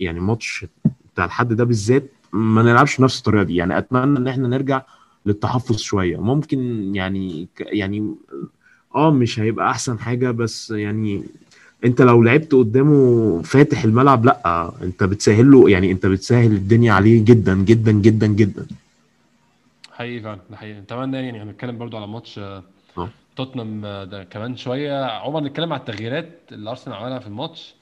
[0.00, 0.66] يعني ماتش
[1.14, 3.56] بتاع الحد ده بالذات ما نلعبش بنفس الطريقة دي.
[3.56, 4.82] يعني أتمنى إن إحنا نرجع
[5.26, 6.16] للتحفظ شوية.
[6.22, 8.14] ممكن يعني يعني
[8.94, 11.24] آه مش هيبقى أحسن حاجة بس يعني
[11.84, 17.24] انت لو لعبت قدامه فاتح الملعب لا انت بتسهل له يعني انت بتسهل الدنيا عليه
[17.24, 18.66] جدا جدا جدا جدا.
[19.92, 20.80] حقيقي فعلا ده حقيقي.
[20.80, 22.62] نتمنى يعني هنتكلم برضو على ماتش آه،
[22.98, 23.08] آه.
[23.36, 25.04] توتنهام آه، ده كمان شوية.
[25.04, 27.74] عمر نتكلم على التغييرات اللي أرسنال عملها في الماتش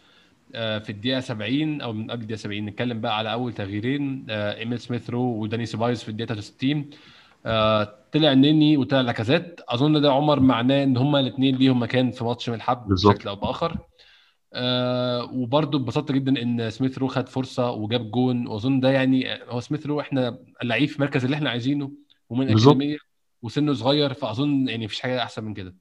[0.55, 4.59] آه، في الدقيقة 70 أو من قبل الدقيقة 70 نتكلم بقى على أول تغييرين آه،
[4.59, 6.85] إيميل سميث رو وداني سيبايوس في الدقيقة 63
[7.47, 9.61] آه، طلع نني وطلع لاكازيت.
[9.69, 13.15] أظن ده عمر معناه إن هما الاثنين ليهم مكان في ماتش من الحب بالظبط.
[13.15, 13.77] بشكل أو بآخر.
[14.55, 18.47] آه وبرضه اتبسطت جدا إن سميث رو خد فرصة وجاب جون.
[18.47, 21.91] وأظن ده يعني هو سميث رو إحنا اللعيب في المركز اللي إحنا عايزينه
[22.31, 22.49] ومن.
[22.49, 22.97] اكاديميه
[23.43, 25.75] وسنه صغير فأظن يعني مفيش حاجة أحسن من كده.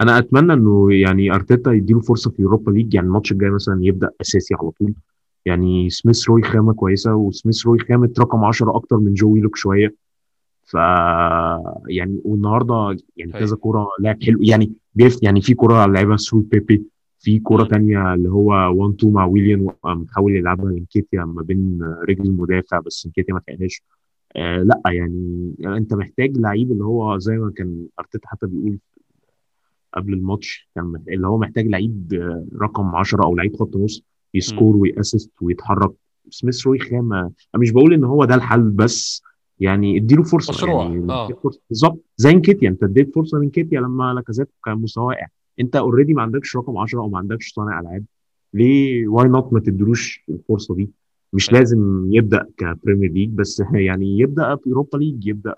[0.00, 2.94] أنا أتمنى إنه يعني أرتيتا يديله فرصة في اليوروبا ليج.
[2.94, 4.94] يعني الماتش الجاي مثلا يبدأ أساسي على طول.
[5.44, 9.94] يعني سميث روي خامة كويسة وسميث روي خامة رقم 10 أكتر من جو ويلوك شوية.
[10.62, 10.74] ف
[11.88, 13.40] يعني والنهاردة يعني طيب.
[13.42, 14.38] كذا كوره لعب حلو.
[14.42, 16.84] يعني بيـ يعني في كوره لعبها سرو بيبي.
[17.24, 17.64] في مم.
[17.64, 22.78] تانية اللي هو 1 2 مع ويليان وقام حاول يلعبها لنكيتيا ما بين رجل المدافع
[22.80, 23.82] بس نكيتيا ما تلحقهاش
[24.36, 28.78] آه لأ يعني أنت محتاج لعيب اللي هو زي ما كان أرتيتا حتى بيقول
[29.94, 34.02] قبل الماتش كان اللي هو محتاج لعيب آه، رقم 10 أو لعيب خط نص
[34.34, 35.92] ي score وي assist ويتحرك.
[36.30, 37.20] سميث روي خامة.
[37.20, 39.22] أنا مش بقول إن هو ده الحل بس
[39.60, 41.60] يعني اديله فرصة مشروع، يعني فرصة.
[41.70, 42.04] بالظبط.
[42.16, 45.26] زي انكيتيا أنت اديت فرصة لانكيتيا لما لاكازيت كان مستواه واقع.
[45.60, 48.04] انت already ما عندكش رقم 10 أو ما عندكش صانع ألعاب
[48.54, 50.90] ليه؟ why not ما تديلوش الفرصة دي؟
[51.32, 51.60] مش أيوة.
[51.60, 55.54] لازم يبدأ ك Premier League بس يعني يبدأ في اوروبا ليج يبدأ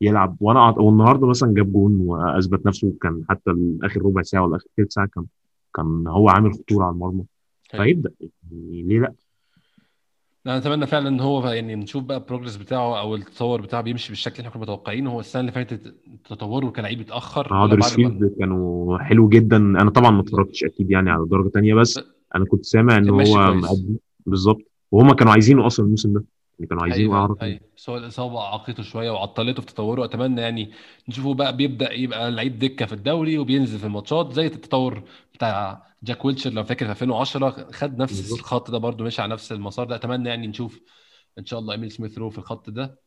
[0.00, 0.36] يلعب.
[0.40, 4.92] وأنا والنهاردة مثلا جاب جون وأثبت نفسه كان حتى اخر ربع ساعة ولا آخر ثلث
[4.92, 5.24] ساعة كان
[5.74, 7.24] كان هو عامل خطورة على المرمى.
[7.74, 7.84] أيوة.
[7.84, 9.12] فيبدأ يعني ليه لأ؟
[10.46, 14.34] أنا أتمنى فعلا إن هو يعني نشوف بقى البروجرس بتاعه أو التطور بتاعه بيمشي بالشكل
[14.38, 15.10] اللي إحنا كنا متوقعينه.
[15.10, 17.54] هو السنة اللي فاتت تطوره كلاعب اتأخر.
[17.54, 19.56] ما هدرسفيلد كانوا حلو جدا.
[19.56, 22.00] أنا طبعا ما اتفرجتش أكيد يعني على درجة تانية بس
[22.34, 23.54] أنا كنت سامع إن هو
[24.26, 24.62] بالظبط.
[24.92, 26.24] وهما كانوا عايزينه أصلا الموسم ده.
[26.58, 27.60] يعني كانوا عايزينه أيوه اعرف أيوه.
[27.76, 30.04] بس هو الإصابة عاقته شوية وعطلته في تطوره.
[30.04, 30.70] أتمنى يعني
[31.08, 35.02] نشوفه بقى بيبدأ يبقى لعيب دكة في الدوري وبينزل في الماتشات زي التطور
[35.34, 38.38] بتاع جاك ويلشر لو فاكر في 2010 خد نفس بالظبط.
[38.38, 39.94] الخط ده برضو ماشي على نفس المسار ده.
[39.94, 40.80] أتمنى يعني نشوف
[41.38, 42.98] إن شاء الله إيميل سميث رو في الخط ده.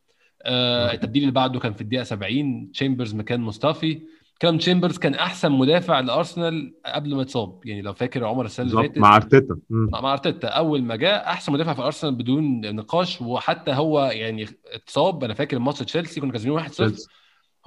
[0.42, 4.02] آه التبديل اللي بعده كان في الدقيقة 70 تشامبرز مكان مصطفي.
[4.40, 8.84] كان تشامبرز كان أحسن مدافع لأرسنال قبل ما يتصاب يعني لو فاكر عمر السنة اللي
[8.84, 9.58] فاتت مع أرتيتا.
[9.70, 10.48] مع أرتيتا.
[10.48, 15.24] أول ما جاء أحسن مدافع في أرسنال بدون نقاش وحتى هو يعني اتصاب.
[15.24, 17.08] أنا فاكر ماتش تشيلسي كنا كاسبين 1-0 تشيلسي.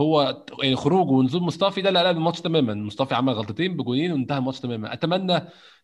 [0.01, 2.75] هو يعني خروجه ونزول مصطفي ده لا لا الماتش تماما.
[2.75, 4.93] مصطفي عمل غلطتين بجونين وانتهى الماتش تماما.
[4.93, 5.41] أتمنى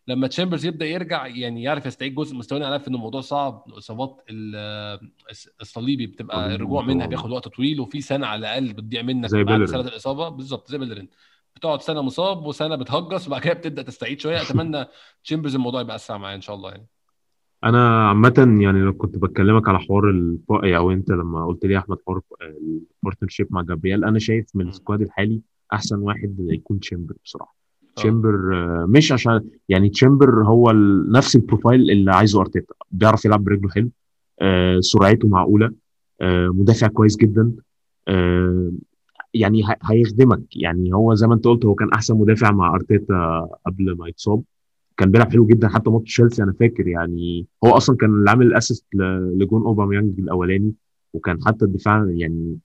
[0.07, 3.63] لما تشامبرز يبدأ يرجع يعني يعرف يستعيد جزء مستواه أنا عارف ان الموضوع صعب.
[3.77, 4.99] إصابات ال-
[5.61, 9.65] الصليبي بتبقى الرجوع منها بياخد وقت طويل وفي سنة على الأقل بتضيع منك زي بعد
[9.65, 10.29] سنة الإصابة.
[10.29, 11.09] بالظبط زي بيلرين.
[11.55, 14.41] بتقعد سنة مصاب وسنة بتهجس وبعد كده بتبدأ تستعيد شوية.
[14.41, 14.85] أتمنى
[15.23, 16.87] تشامبرز الموضوع يبقى أسرع معاه إن شاء الله يعني.
[17.65, 20.51] أنا عامه يعني لو كنت بكلمك على حوار الف...
[20.51, 22.21] أو أنت لما قلت لي يا أحمد حوار
[23.01, 24.67] ال partnership مع جابرييل أنا شايف من.
[24.67, 25.41] ال squad الحالي
[25.73, 27.55] أحسن واحد يكون تشامبر بصراحة.
[27.83, 28.01] آه.
[28.01, 28.37] تشامبر
[28.87, 30.71] مش عشان يعني تشامبر هو
[31.11, 33.89] نفس ال profile اللي عايزه أرتيتا بيعرف يلعب برجله حلو
[34.41, 35.71] آه، سرعته معقولة
[36.21, 37.51] آه، مدافع كويس جدا
[38.07, 38.71] آه،
[39.33, 40.43] يعني هيخدمك.
[40.55, 44.43] يعني هو زي ما أنت قلت هو كان أحسن مدافع مع أرتيتا قبل ما يتصاب.
[44.97, 48.45] كان بيلعب حلو جدا حتى ماتش تشيلسي أنا فاكر يعني هو أصلا كان اللي عامل
[48.47, 48.85] ال assist
[49.33, 50.73] لجون أوباميانج الأولاني
[51.13, 52.57] وكان حتى الدفاع يعني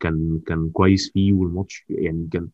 [0.00, 2.48] كان كان كويس فيه والماتش يعني كان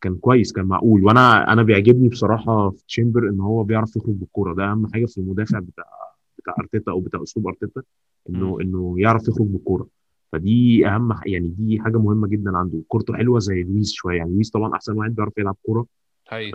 [0.00, 1.04] كان كويس كان معقول.
[1.04, 4.54] وأنا أنا بيعجبني بصراحة في تشامبر إن هو بيعرف يخرج بالكورة.
[4.54, 5.84] ده أهم حاجة في المدافع بتاع
[6.38, 7.82] بتاع أرتيتا أو بتاع أسلوب أرتيتا
[8.30, 8.58] انه.
[8.60, 9.86] إنه يعرف يخرج بالكورة.
[10.32, 12.82] فدي أهم يعني دي حاجة مهمة جدا عنده.
[12.88, 14.16] كورته حلوة زي لويس شوية.
[14.16, 15.86] يعني لويس طبعا أحسن واحد بيعرف يلعب كورة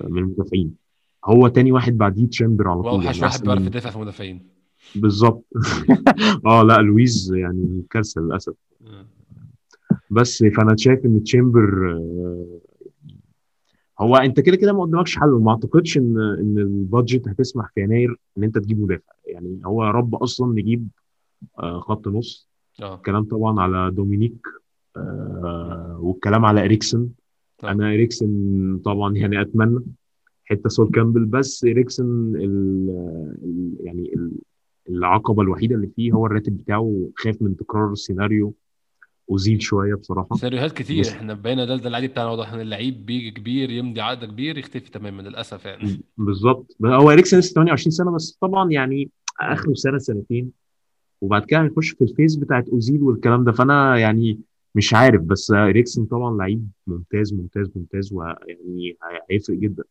[0.03, 0.84] من المدافعين.
[1.25, 4.55] هو تاني واحد بعديه تشامبر على طول واوحش يعني واحد بيعرف يدافع في المدافعين
[4.95, 5.45] بالظبط.
[6.45, 8.53] آه لا لويس يعني كارثة للأسف.
[10.09, 12.59] بس فأنا شايف إن تشامبر آه،
[13.99, 17.81] هو أنت كده كده ما قدامكش حل وما أعتقدش إن إن ال budget هتسمح في
[17.81, 19.13] يناير إن أنت تجيب مدافع.
[19.25, 20.87] يعني هو يا رب أصلا نجيب
[21.59, 22.49] آه، خط نص.
[22.81, 24.47] الكلام طبعا على دومينيك.
[24.97, 27.09] آه، والكلام على إريكسن.
[27.63, 29.79] أنا إريكسن طبعا يعني أتمنى.
[30.45, 32.89] حتة سول كامبل بس اريكسن ال
[33.43, 34.31] ال يعني ال
[34.89, 38.53] العقبة الوحيدة اللي فيه هو الراتب بتاعه خايف من تكرار السيناريو
[39.31, 40.35] اوزيل شوية بصراحة.
[40.35, 40.99] سيناريوهات كتير.
[41.01, 44.57] بس إحنا بقينا ده ده العادي بتاعنا واضح إن اللعيب بيجي كبير يمضي عقد كبير
[44.57, 46.01] يختفي تماما للأسف يعني.
[46.17, 46.75] بالظبط.
[46.85, 49.09] هو اريكسن لسه 28 سنة بس طبعا يعني.
[49.41, 50.51] اخره سنة سنتين
[51.21, 53.51] وبعد كده هنخش في ال phase بتاعت أوزيل والكلام ده.
[53.51, 54.39] فأنا يعني
[54.75, 58.97] مش عارف بس اريكسن طبعا لعيب ممتاز ممتاز ممتاز ويعني
[59.31, 59.83] هيفرق جدا.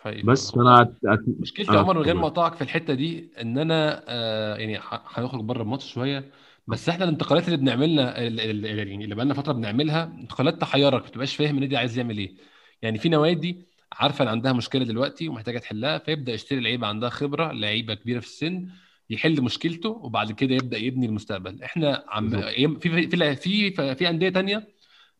[0.00, 0.22] حقيقي.
[0.22, 0.94] بس هو فأنا أت...
[1.04, 1.20] أت...
[1.40, 4.78] مشكلتي يا آه عمر من غير ما اقطعك في الحتة دي إن أنا آه يعني
[4.90, 6.30] هنخرج بره الماتش شوية
[6.66, 11.54] بس إحنا الانتقالات اللي بنعملها يعني اللي بقالنا فترة بنعملها انتقالات تحيرك ما تبقاش فاهم
[11.56, 12.34] النادي عايز يعمل إيه.
[12.82, 17.52] يعني في نوادي عارفة إن عندها مشكلة دلوقتي ومحتاجة تحلها فيبدأ يشتري لعيبة عندها خبرة
[17.52, 18.68] لعيبة كبيرة في السن
[19.10, 21.62] يحل مشكلته وبعد كده يبدأ يبني المستقبل.
[21.62, 24.77] إحنا عم في في في في, في, في أندية تانية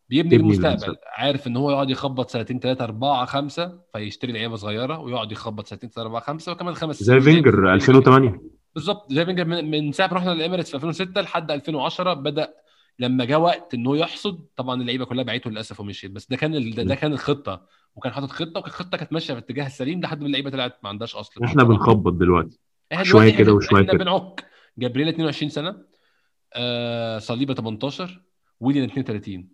[0.09, 0.97] بيبني المستقبل.
[1.17, 5.91] عارف إن هو يقعد يخبط سنتين ثلاثة أربعة خمسة فيشتري لعيبة صغيرة ويقعد يخبط سنتين
[5.91, 8.41] ثلاثة أربعة خمسة وكمان خمس زي فينجر فينجر كده 2008
[8.75, 9.13] بالظبط.
[9.13, 12.55] زي فينجر من, من ساعة ما رحنا الاميريتس في 2006 لحد 2010 بدأ
[12.99, 14.45] لما جه وقت ان هو يحصد.
[14.57, 16.11] طبعا اللعيبة كلها بعته للأسف ومشيت.
[16.11, 17.67] بس ده كان ال- ده, كان الخطة.
[17.97, 21.17] وكان حاطط خطة والخطه كانت ماشية في الاتجاه السليم لحد ما اللعيبة طلعت ما عندهاش
[21.17, 22.59] اصل إحنا بنخبط دلوقتي.
[22.93, 24.05] إحنا شوية كده إحنا وشوية إحنا كده.
[24.05, 24.45] بنعك.
[24.79, 25.77] جابرييل 22 سنة
[26.55, 28.23] آه صليبة 18
[28.61, 29.49] ويليان 32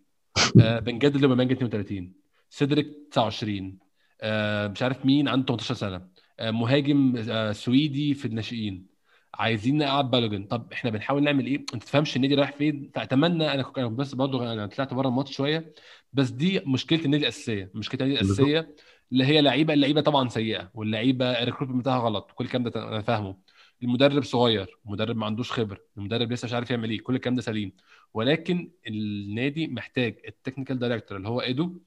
[0.61, 2.12] آه بنجدد لأوباميانج 32
[2.50, 3.78] سيدريك 29
[4.20, 6.09] آه مش عارف مين عنده 18 سنة.
[6.40, 8.87] آه مهاجم آه سويدي في الناشئين.
[9.35, 13.88] عايزين نقعد بالوجون طب إحنا بنحاول نعمل إيه؟ انت تفهمش النادي رايح فين؟ فاتمنى أنا
[13.88, 15.74] بس برضه أنا طلعت بره الماتش شوية.
[16.12, 17.70] بس دي مشكلة النادي الأساسية.
[17.74, 18.74] مشكلة النادي الأساسية
[19.12, 23.02] اللي هي لعيبة اللعيبة طبعا سيئة واللعيبة ال recruitment بتاعها غلط كل الكلام ده أنا
[23.02, 23.37] فاهمه.
[23.84, 27.42] المدرب صغير المدرب ما عندوش خبرة المدرب لسه مش عارف يعمل إيه كل الكلام ده
[27.42, 27.72] سليم.
[28.14, 31.78] ولكن النادي محتاج ال technical director اللي هو إيدو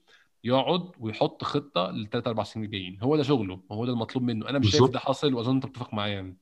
[0.43, 2.97] يقعد ويحط خطة للثلاث أربع سنين الجايين.
[3.01, 4.49] هو ده شغله وهو ده المطلوب منه.
[4.49, 6.37] أنا مش شايف ده حاصل وأظن أنت بتتفق معايا يعني.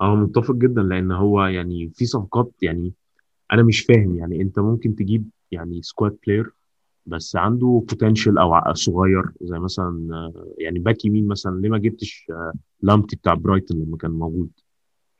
[0.00, 2.92] آه متفق جدا لأن هو يعني في صفقات يعني
[3.52, 6.50] أنا مش فاهم يعني أنت ممكن تجيب يعني squad player
[7.06, 11.60] بس عنده potential أو صغير زي مثلا آه، يعني back يمين مثلا.
[11.60, 12.52] ليه ما جبتش آه،
[12.82, 14.50] لامتي بتاع برايتون لما كان موجود؟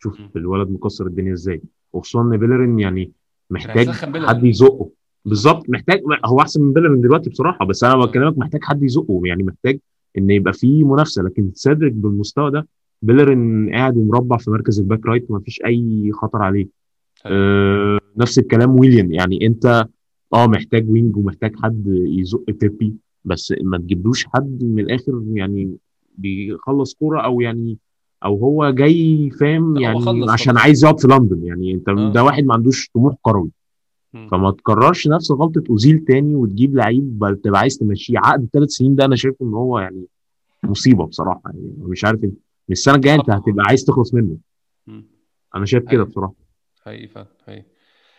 [0.05, 0.37] شوف.
[0.37, 1.62] الولد مكسر الدنيا إزاي.
[1.93, 3.12] وخصوصا إن بيلرين يعني
[3.51, 4.90] محتاج حد يزقه.
[5.25, 9.43] بالظبط محتاج هو أحسن من بيلرين دلوقتي بصراحة بس أنا بكلمك محتاج حد يزقه يعني
[9.43, 9.79] محتاج
[10.19, 11.23] إن يبقى في منافسة.
[11.23, 12.69] لكن سيدريك بالمستوى ده
[13.03, 16.67] بيلرين قاعد ومربع في مركز ال back right وما فيش أي خطر عليه.
[17.27, 17.37] أيوة.
[17.38, 19.12] أه نفس الكلام ويليام.
[19.12, 19.87] يعني أنت
[20.35, 25.77] آه محتاج وينج ومحتاج حد يزق بيبي بس ما تجيبلوش حد من الآخر يعني
[26.19, 27.79] بيخلص كورة أو يعني
[28.24, 31.44] أو هو جاي فاهم؟ يعني عشان عايز يقعد في لندن.
[31.44, 32.12] يعني انت آه.
[32.12, 33.50] ده واحد ما عندوش طموح كروي.
[34.30, 38.18] فما تكررش نفس غلطة أوزيل تاني وتجيب لعيب تبقى عايز تمشيه.
[38.18, 40.04] عقد ثلاث سنين ده أنا شايف إن هو يعني
[40.64, 41.42] مصيبة بصراحة.
[41.44, 42.34] يعني مش عارف انت
[42.68, 44.37] من السنة الجاية أنت هتبقى عايز تخلص منه.
[45.54, 46.34] أنا شايف كده بصراحة.
[46.82, 47.64] حقيقي فعلا حقيقي.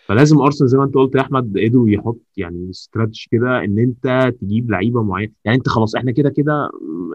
[0.08, 4.34] فلازم أرسنال زي ما أنت قلت يا أحمد قدروا يحط يعني استراتيجي كده إن أنت
[4.42, 5.32] تجيب لعيبة معينة.
[5.46, 6.70] يعني أنت خلاص إحنا كده كده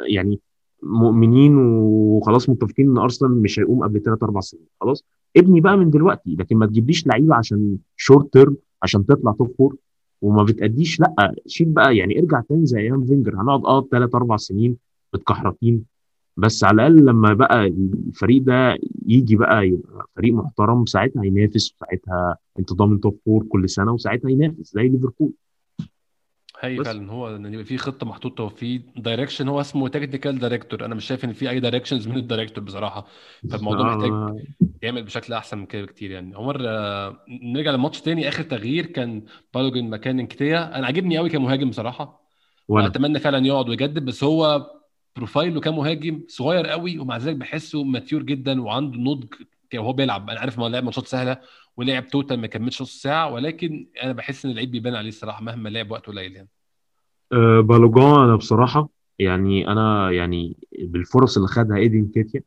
[0.08, 0.40] يعني
[0.82, 5.04] مؤمنين وخلاص متفقين إن أرسنال مش هيقوم قبل 3 4 سنين خلاص؟
[5.36, 9.76] ابني بقى من دلوقتي لكن ما تجيبليش لعيبة عشان short term عشان تطلع top four
[10.22, 14.36] وما بتأديش لأ شيل بقى يعني ارجع تاني زي أيام فينجر هنقعد آه 3 4
[14.36, 14.76] سنين
[15.14, 15.84] متكحرتين
[16.36, 22.36] بس على الأقل لما بقى الفريق ده يجي بقى يبقى فريق محترم ساعتها هينافس وساعتها
[22.58, 25.32] انت ضامن top four كل سنة وساعتها ينافس زي ليفربول.
[26.64, 26.86] بس.
[26.86, 31.04] فعلا هو إن يبقى في خطة محطوطة وفي direction هو اسمه technical director أنا مش
[31.04, 33.06] شايف إن في أي directions من ال director بصراحة.
[33.50, 34.44] فالموضوع محتاج
[34.82, 36.36] يعمل بشكل أحسن من كده بكتير يعني.
[36.36, 38.28] عمر آه، نرجع للماتش تاني.
[38.28, 39.22] آخر تغيير كان
[39.54, 40.78] بالوجان مكان انكتيا.
[40.78, 42.26] أنا عاجبني قوي كمهاجم بصراحة.
[42.68, 44.70] وأنا واتمنى فعلا يقعد ويجدد بس هو
[45.16, 49.34] profile ه كمهاجم صغير قوي ومع ذلك بحسه mature جدا وعنده نضج
[49.78, 51.40] وهو بيلعب أنا عارف إن هو لعب ماتشات سهلة
[51.76, 55.68] ولعب total ما كملش نص ساعة ولكن أنا بحس إن اللعيب بيبان عليه الصراحة مهما
[55.68, 56.48] لعب وقت قليل يعني.
[57.32, 62.42] آه، بالوجان أنا بصراحة يعني أنا يعني بالفرص اللي خدها إيدي انكيتيا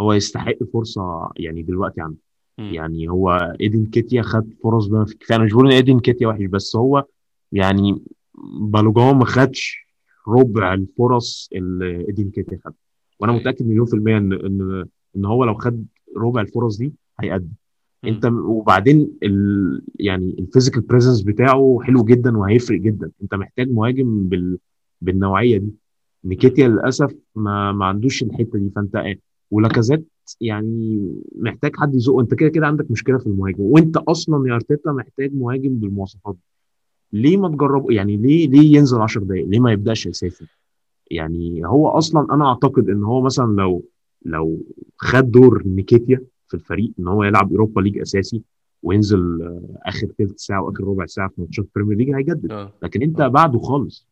[0.00, 2.14] هو يستحق فرصة يعني دلوقتي عنه
[2.58, 2.74] مم.
[2.74, 6.28] يعني هو إيدي انكيتيا خد فرص بما فيه الكفايه أنا مش بقول إن إيدي انكيتيا
[6.28, 7.04] وحش بس هو
[7.52, 8.02] يعني
[8.44, 9.86] بالوجان ما خدش
[10.28, 12.74] ربع الفرص اللي إيدي انكيتيا خدها
[13.20, 17.48] وأنا متأكد مليون في المية إن إن إن هو لو خد ربع الفرص دي هيأدي
[18.04, 18.26] انت.
[18.26, 23.10] وبعدين ال يعني ال physical presence بتاعه حلو جدا وهيفرق جدا.
[23.22, 24.58] انت محتاج مهاجم بال
[25.00, 25.70] بالنوعية دي.
[26.24, 28.70] نيكيتيا للأسف ما ما عندوش الحتة دي.
[28.76, 29.18] فانت
[29.50, 30.08] ولاكازيت
[30.40, 32.20] يعني محتاج حد يزقه.
[32.20, 33.62] انت كده كده عندك مشكلة في المهاجم.
[33.62, 36.40] وانت أصلا يا أرتيتا محتاج مهاجم بالمواصفات دي.
[37.12, 40.46] ليه ما تجربه؟ يعني ليه ليه ينزل 10 دقائق ليه ما يبدأش اساسي
[41.10, 43.84] يعني هو أصلا أنا أعتقد إن هو مثلا لو
[44.24, 44.62] لو
[44.96, 48.42] خد دور نيكيتيا في الفريق إن هو يلعب Europa League أساسي
[48.82, 52.52] وينزل آه، آخر ثلث ساعة وآخر ربع ساعة في ماتشات Premier League هيجدد.
[52.52, 52.72] آه.
[52.82, 53.28] لكن أنت آه.
[53.28, 54.08] بعده خالص.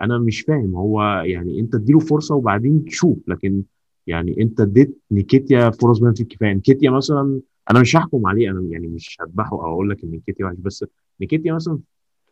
[0.00, 3.62] أنا مش فاهم هو يعني أنت اديله فرصة وبعدين تشوف لكن
[4.06, 6.52] يعني أنت اديت نيكيتيا فرص بما فيه الكفاية.
[6.52, 10.46] نيكيتيا مثلا أنا مش هحكم عليه أنا يعني مش هذبحه أو أقول لك إن نيكيتيا
[10.46, 10.56] وحش.
[10.58, 10.84] بس
[11.20, 11.78] نيكيتيا مثلا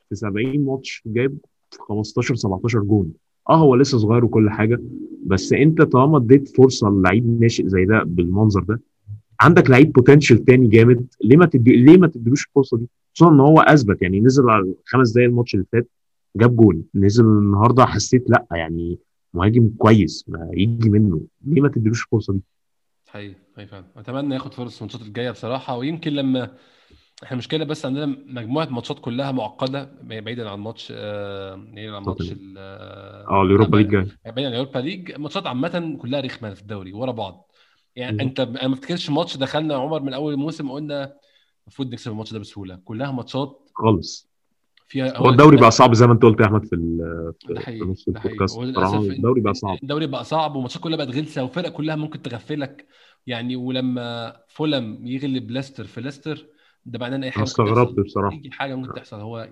[0.08, 1.38] في 70 ماتش جايب
[1.88, 3.12] 15 17 جون.
[3.48, 4.80] آه هو لسه صغير وكل حاجة
[5.26, 8.80] بس انت طالما اديت فرصة للعيب ناشئ زي ده بالمنظر ده
[9.40, 13.40] عندك لعيب potential تاني جامد ليه ما تدي ليه ما تديلوش الفرصة دي؟ خصوصا ان
[13.40, 15.88] هو أثبت يعني نزل على خمس دقايق الماتش اللي فات
[16.36, 18.98] جاب جول نزل النهارده حسيت لا يعني
[19.34, 22.40] مهاجم كويس ما يجي منه ليه ما تديلوش الفرصة دي؟
[23.08, 23.84] حقيقي حقيقي فعلا.
[23.96, 26.50] أتمنى ياخد فرص الماتشات الجاية بصراحة ويمكن لما
[27.22, 32.32] إحنا المشكلة بس عندنا مجموعة ماتشات كلها معقدة بعيدا عن ماتش آه، بعيدا عن ماتش
[32.58, 35.18] آه، آه ال Europa League جاي بعيدا عن ال Europa League.
[35.18, 37.50] ماتشات عامة كلها رخمة في الدوري ورا بعض.
[37.96, 41.14] يعني أنت أنا ما أفتكرش ماتش دخلنا عمر من أول الموسم قلنا
[41.66, 42.76] المفروض نكسب الماتش ده بسهولة.
[42.84, 44.32] كلها ماتشات خالص.
[44.88, 46.76] فيها هو الدوري بقى صعب زي ما أنت قلت يا أحمد في
[47.36, 48.58] في البودكاست.
[48.58, 49.78] الدوري بقى صعب.
[49.82, 52.86] الدوري بقى صعب والماتشات كلها بقت غلسة وفرق كلها ممكن تغفلك.
[53.26, 56.46] يعني ولما فولم يغلب ليستر في ليستر
[56.86, 58.40] ده معناه إن أي حاجة ممكن استغربت بصراحة.
[58.44, 59.20] اي حاجة ممكن تحصل.
[59.20, 59.48] هو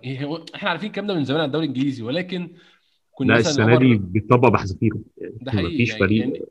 [0.54, 2.50] إحنا عارفين الكلام ده من زمان عن الدوري الإنجليزي ولكن
[3.12, 6.20] كنا لا مثلا السنة دي عمر بيتطبق بحذافيره يعني ده حقيقي مفيش يعني فريق.
[6.20, 6.42] يعني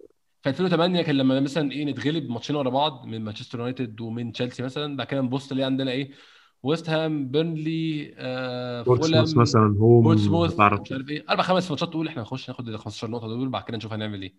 [0.41, 4.63] في 2008 كان لما مثلا إيه نتغلب ماتشين ورا بعض من مانشستر يونايتد ومن تشيلسي
[4.63, 6.11] مثلا بعد كده نبص نلاقي عندنا إيه
[6.63, 8.85] ويست هام بيرنلي آه
[9.35, 11.25] مثلا home بورتسموث مش عارف إيه.
[11.29, 14.21] أربع خمس ماتشات تقول إحنا هنخش ناخد ال 15 نقطة دول بعد كده نشوف هنعمل
[14.21, 14.33] إيه.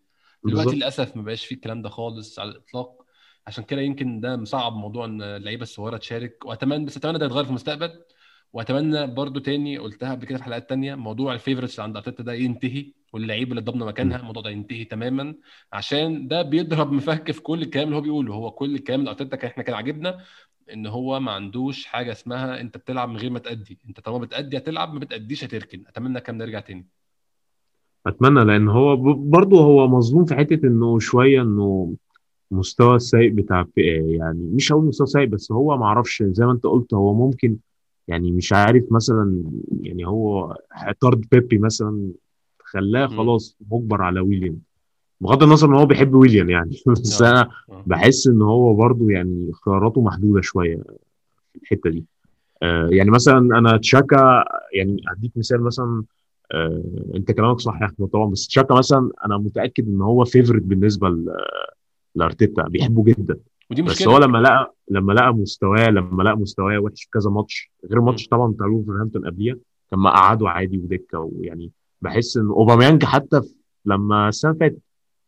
[0.45, 3.00] دلوقتي للأسف ما بقاش فيه الكلام ده خالص على الإطلاق.
[3.51, 6.47] عشان كده يمكن ده مصعب موضوع إن اللعيبة الصغيرة تشارك.
[6.47, 7.91] واتمنى بس أتمنى ده يتغير في المستقبل.
[8.53, 12.33] وأتمنى برضو تاني قلتها قبل كده في حلقات تانية موضوع ال favourites عند أرتيتا ده
[12.33, 15.35] ينتهي واللعيبه اللي ضمن مكانها الموضوع ده ينتهي تماما.
[15.73, 18.35] عشان ده بيضرب مفك في كل الكلام اللي هو بيقوله.
[18.35, 20.21] هو كل الكلام اللي أرتيتا كان إحنا كان عاجبنا
[20.73, 23.79] إن هو ما عندوش حاجة اسمها أنت بتلعب من غير ما تأدي.
[23.89, 25.85] أنت طالما بتأدي هتلعب ما بتأديش هتركن.
[25.87, 26.87] أتمنى كام نرجع تاني.
[28.07, 31.97] أتمنى لأن هو برضه هو مظلوم في حتة إنه شوية إنه
[32.53, 36.65] المستوى السيء بتاع يعني مش هقول مستوى سيء بس هو ما أعرفش زي ما انت
[36.65, 37.57] قلت هو ممكن
[38.09, 39.45] يعني مش عارف مثلا
[39.83, 40.57] يعني هو
[41.01, 42.09] طرد بيبي مثلا
[42.65, 43.07] خلاه.
[43.07, 44.59] خلاص مجبر على ويليام
[45.21, 47.31] بغض النظر إن هو بيحب ويليام يعني بس آه.
[47.31, 47.85] أنا آه.
[47.87, 50.77] بحس إن هو برضو يعني خياراته محدودة شوية
[51.53, 52.05] في الحتة دي.
[52.63, 54.45] آه يعني مثلا أنا تشاكا
[54.75, 56.05] يعني هديك مثال مثلا
[56.53, 56.83] آه
[57.17, 61.09] أنت كلامك صح يا أحمد طبعا بس تشاكا مثلا أنا متأكد إن هو favourite بالنسبة
[61.09, 61.35] ل-
[62.15, 63.39] لأرتيتا بيحبه جدا.
[63.71, 67.31] ودي بس هو مشكله لما لقى لما لقى مستواه لما لقى مستواه وحش في كذا
[67.31, 68.01] ماتش غير.
[68.01, 69.57] ماتش طبعا بتاع وولفرهامبتون قبليها
[69.91, 71.71] كان مقعده عادي ودكة ويعني
[72.03, 73.41] بحس إن اوباميانج حتى
[73.85, 74.79] لما السنة فاتت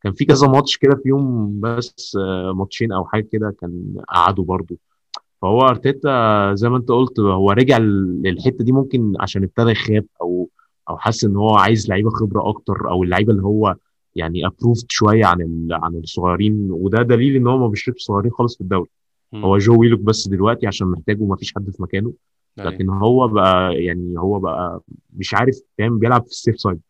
[0.02, 4.42] كان في كذا ماتش كده في يوم بس آه، ماتشين أو حاجة كده كان قعده
[4.42, 4.76] برضه.
[5.42, 10.48] فهو أرتيتا زي ما أنت قلت هو رجع للحتة دي ممكن عشان ابتدى يخاف أو
[10.90, 13.76] أو حس إن هو عايز لعيبة خبرة أكتر أو اللعيبة اللي هو
[14.16, 18.54] يعني approved شوية عن ال- عن الصغيرين وده دليل إن هو ما بيشربش صغيرين خالص
[18.54, 18.88] في الدوري
[19.34, 19.58] هو.
[19.58, 22.12] جو ويلوك بس دلوقتي عشان محتاجه وما فيش حد في مكانه
[22.58, 22.70] أيوه.
[22.70, 24.80] لكن هو بقى يعني هو بقى
[25.12, 26.80] مش عارف فاهم؟ بيلعب في ال safe side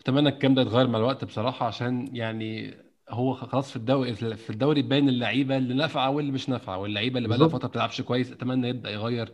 [0.00, 2.74] أتمنى الكلام ده يتغير مع الوقت بصراحة عشان يعني
[3.10, 7.28] هو خلاص في الدوري في الدوري باين اللعيبة اللي نافعة واللي مش نافعة واللعيبة اللي
[7.28, 9.32] بقى لها فترة ما بتلعبش كويس أتمنى يبدأ يغير.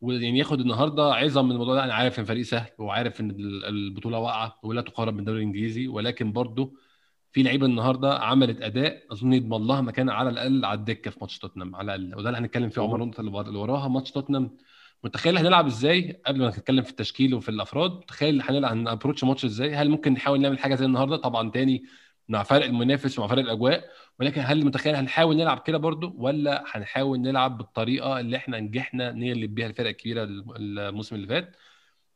[0.00, 1.84] ويعني ياخد النهارده عظه من الموضوع ده.
[1.84, 6.32] أنا عارف إن فريق سهل وعارف إن ال- البطولة واقعة ولا تقارن بالدوري الإنجليزي ولكن
[6.32, 6.72] برضه
[7.32, 11.38] في لعيبة النهارده عملت أداء أظن يضمن لها مكان على الأقل على الدكة في ماتش
[11.38, 12.18] توتنهام على الأقل.
[12.18, 14.50] وده اللي هنتكلم فيه عمر النقطه اللي ورا- اللي وراها ماتش توتنهام.
[15.04, 19.74] متخيل هنلعب إزاي؟ قبل ما نتكلم في التشكيل وفي الأفراد تخيل هنلعب هنأبروتش ماتش إزاي؟
[19.74, 21.82] هل ممكن نحاول نعمل حاجة زي النهارده؟ طبعا تاني
[22.28, 27.20] مع فرق المنافس ومع فرق الأجواء ولكن هل متخيل هنحاول نلعب كده برضو؟ ولا هنحاول
[27.20, 31.56] نلعب بالطريقة اللي إحنا نجحنا نغلب بيها الفرق الكبيرة الموسم اللي فات؟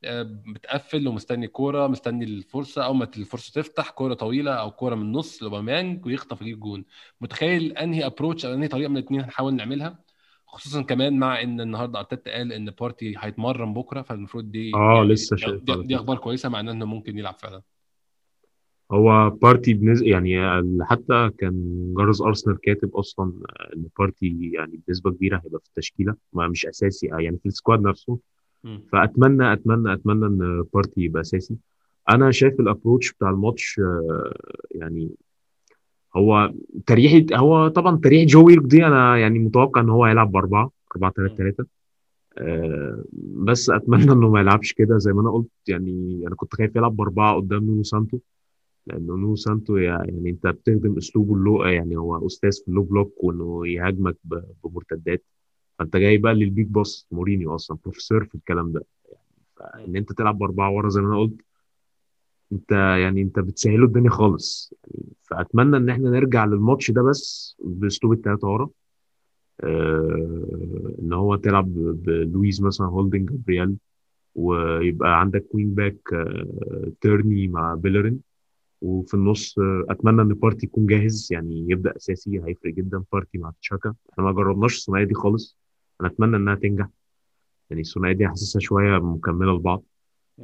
[0.04, 2.84] آه، بتقفل ومستني كورة مستني الفرصة.
[2.84, 6.84] أو ما الفرصة تفتح كورة طويلة أو كورة من النص لوباميانج ويخطف يجيب جون.
[7.20, 9.98] متخيل أنهي approach أو أنهي طريقة من الاثنين هنحاول نعملها؟
[10.46, 15.08] خصوصا كمان مع إن النهارده أرتيتا قال إن بارتي هيتمرن بكرة فالمفروض دي آه يعني
[15.08, 17.62] لسه دي, شايف دي, دي أخبار كويسة معناه انه ممكن يلعب فعلا.
[18.92, 20.02] هو بارتي بنز...
[20.02, 20.36] يعني
[20.84, 23.32] حتى كان جرس أرسنال كاتب أصلا
[23.76, 27.52] إن بارتي يعني بنسبة كبيرة هيبقى في التشكيلة ما مش أساسي آه، يعني في ال
[27.52, 28.18] squad نفسه
[28.64, 28.80] مم.
[28.92, 31.56] فأتمنى أتمنى أتمنى إن بارتي يبقى أساسي
[32.10, 34.34] أنا شايف ال approach بتاع الماتش آه،
[34.70, 35.10] يعني
[36.16, 36.52] هو
[36.86, 41.12] تريحة هو طبعا تريحة جو ويلك دي أنا يعني متوقع إن هو هيلعب بأربعة 4
[41.12, 41.36] 3 مم.
[41.36, 41.66] 3
[42.38, 43.04] آه،
[43.44, 46.96] بس أتمنى إنه ما يلعبش كده زي ما أنا قلت يعني أنا كنت خايف يلعب
[46.96, 48.18] بأربعة قدام نونو سانتو
[48.86, 52.82] لأنه نونو سانتو يعني أنت بتخدم أسلوبه ال low يعني هو أستاذ في ال low
[52.82, 54.16] block وإنه يهاجمك
[54.64, 55.24] بمرتدات.
[55.78, 58.84] فأنت جاي بقى لل big boss مورينيو أصلا بروفيسور في الكلام ده.
[59.60, 59.84] مم.
[59.84, 61.40] إن أنت تلعب باربعه ورا زي ما أنا قلت
[62.52, 64.74] أنت يعني أنت بتسهله الدنيا خالص.
[64.94, 68.70] يعني فأتمنى إن إحنا نرجع للماتش ده بس بأسلوب الثلاثه ورا.
[69.60, 73.76] آه إن هو تلعب بلويز مثلا هولدنج جابرييل
[74.34, 78.31] ويبقى عندك ك wing back آه تيرني مع بيلرين.
[78.82, 79.54] وفي النص
[79.90, 83.94] أتمنى إن بارتي يكون جاهز يعني يبدأ أساسي هيفرق جدا بارتي مع تشاكا.
[84.12, 85.58] إحنا ما جربناش الثنائيه دي خالص.
[86.00, 86.88] أنا أتمنى إنها تنجح.
[87.70, 89.82] يعني الثنائيه دي حاسسها شوية مكملة لبعض.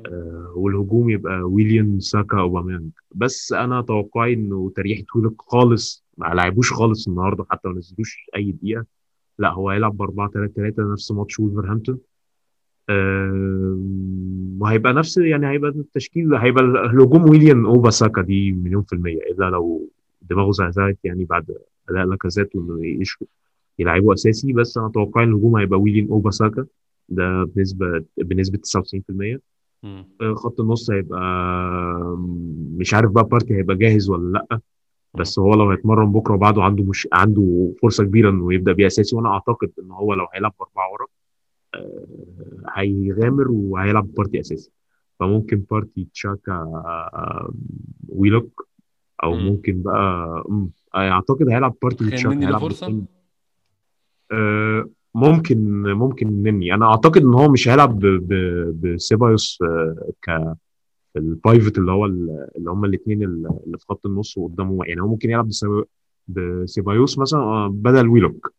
[0.06, 2.90] آه، والهجوم يبقى ويليام ساكا أوباميانج.
[3.14, 8.52] بس أنا توقعي إنه تريحة ويلوك خالص ما لعبوش خالص النهارده حتى ما نزلوش أي
[8.52, 8.84] دقيقة.
[9.38, 11.94] لا هو هيلعب ب 4 3 3 نفس ماتش وولفرهامبتون.
[11.94, 12.00] آم،
[14.60, 19.44] وهيبقى نفس يعني هيبقى التشكيل هيبقى الهجوم ويليام أوبا ساكا دي مليون في المية إلا
[19.50, 19.88] لو
[20.22, 21.44] دماغه زعزعت يعني بعد
[21.90, 22.98] أداء لاكازيت وإنه
[23.78, 26.66] يلعبه أساسي بس أنا توقعي إن الهجوم هيبقى ويليام أوبا ساكا
[27.08, 29.38] ده بنسبه بنسبة 99%
[29.82, 30.04] مم.
[30.20, 31.20] آه، خط النص هيبقى
[32.78, 34.60] مش عارف بقى بارتي هيبقى جاهز ولا لأ.
[35.14, 39.16] بس هو لو هيتمرن بكرة وبعده عنده مش عنده فرصة كبيرة إنه يبدأ بيه أساسي
[39.16, 41.06] وأنا أعتقد إن هو لو هيلعب بأربعة ورا
[42.74, 44.70] هيغامر وهيلعب بارتي أساسي.
[45.20, 46.72] فممكن بارتي تشاكا
[48.08, 48.68] ويلوك
[49.24, 49.46] أو مم.
[49.46, 50.44] ممكن بقى
[50.94, 53.02] أعتقد هيلعب بارتي وتشاكا هيلعب فرصه
[54.32, 56.74] آه، ممكن ممكن نني.
[56.74, 57.98] أنا أعتقد إن هو مش هيلعب
[58.82, 60.54] بسيبايوس آه، ك
[61.16, 65.08] ال pivot اللي هو ال- اللي هم الاثنين اللي في خط النص وقدامه يعني هو
[65.08, 65.84] ممكن يلعب بسيبا-
[66.28, 68.52] بسيبايوس مثلا آه، بدل ويلوك.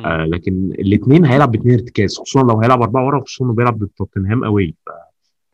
[0.00, 3.88] آه لكن الاثنين هيلعب باثنين ارتكاز خصوصا لو هيلعب أربعة ورا خصوصا إنه بيلعب ضد
[3.96, 4.74] توتنهام قوي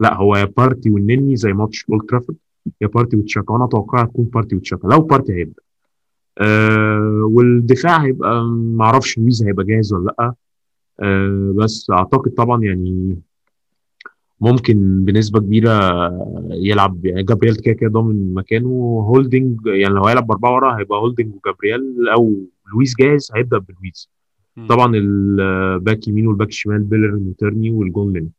[0.01, 2.39] لا هو يا بارتي والنني زي ماتش أولد ترافورد
[2.81, 4.89] يا بارتي وتشاكا وأنا أتوقع تكون بارتي وتشاكا.
[4.89, 5.63] لو بارتي هيبدأ.
[6.39, 10.35] آه والدفاع هيبقى ما أعرفش لويز هيبقى جاهز ولا لأ.
[11.01, 13.17] آه بس أعتقد طبعا يعني
[14.41, 15.71] ممكن بنسبة كبيرة
[16.51, 18.69] يلعب يعني جابرييل كده كده ضامن مكانه.
[19.09, 22.35] هولدنج يعني لو هيلعب بأربعة ورا هيبقى هولدنج وجابرييل أو
[22.75, 24.09] لويز جاهز هيبدأ بلويز.
[24.69, 28.31] طبعا ال back يمين وال back شمال بيلر وتيرني والجون لينو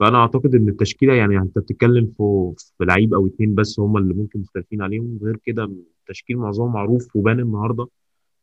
[0.00, 4.14] فأنا أعتقد إن التشكيلة يعني أنت بتتكلم في في لعيب أو اتنين بس هم اللي
[4.14, 5.18] ممكن مختلفين عليهم.
[5.22, 5.64] غير كده
[6.00, 7.88] التشكيل معظمه معروف وبان النهارده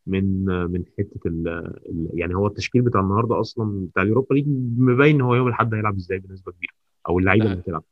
[0.06, 1.48] من من حتة ال
[1.88, 4.44] ال- يعني هو التشكيل بتاع النهارده أصلا بتاع ال Europa League
[4.78, 6.72] مبين هو يوم الأحد هيلعب إزاي بنسبة كبيرة
[7.08, 7.82] أو اللعيبة اللي هتلعب.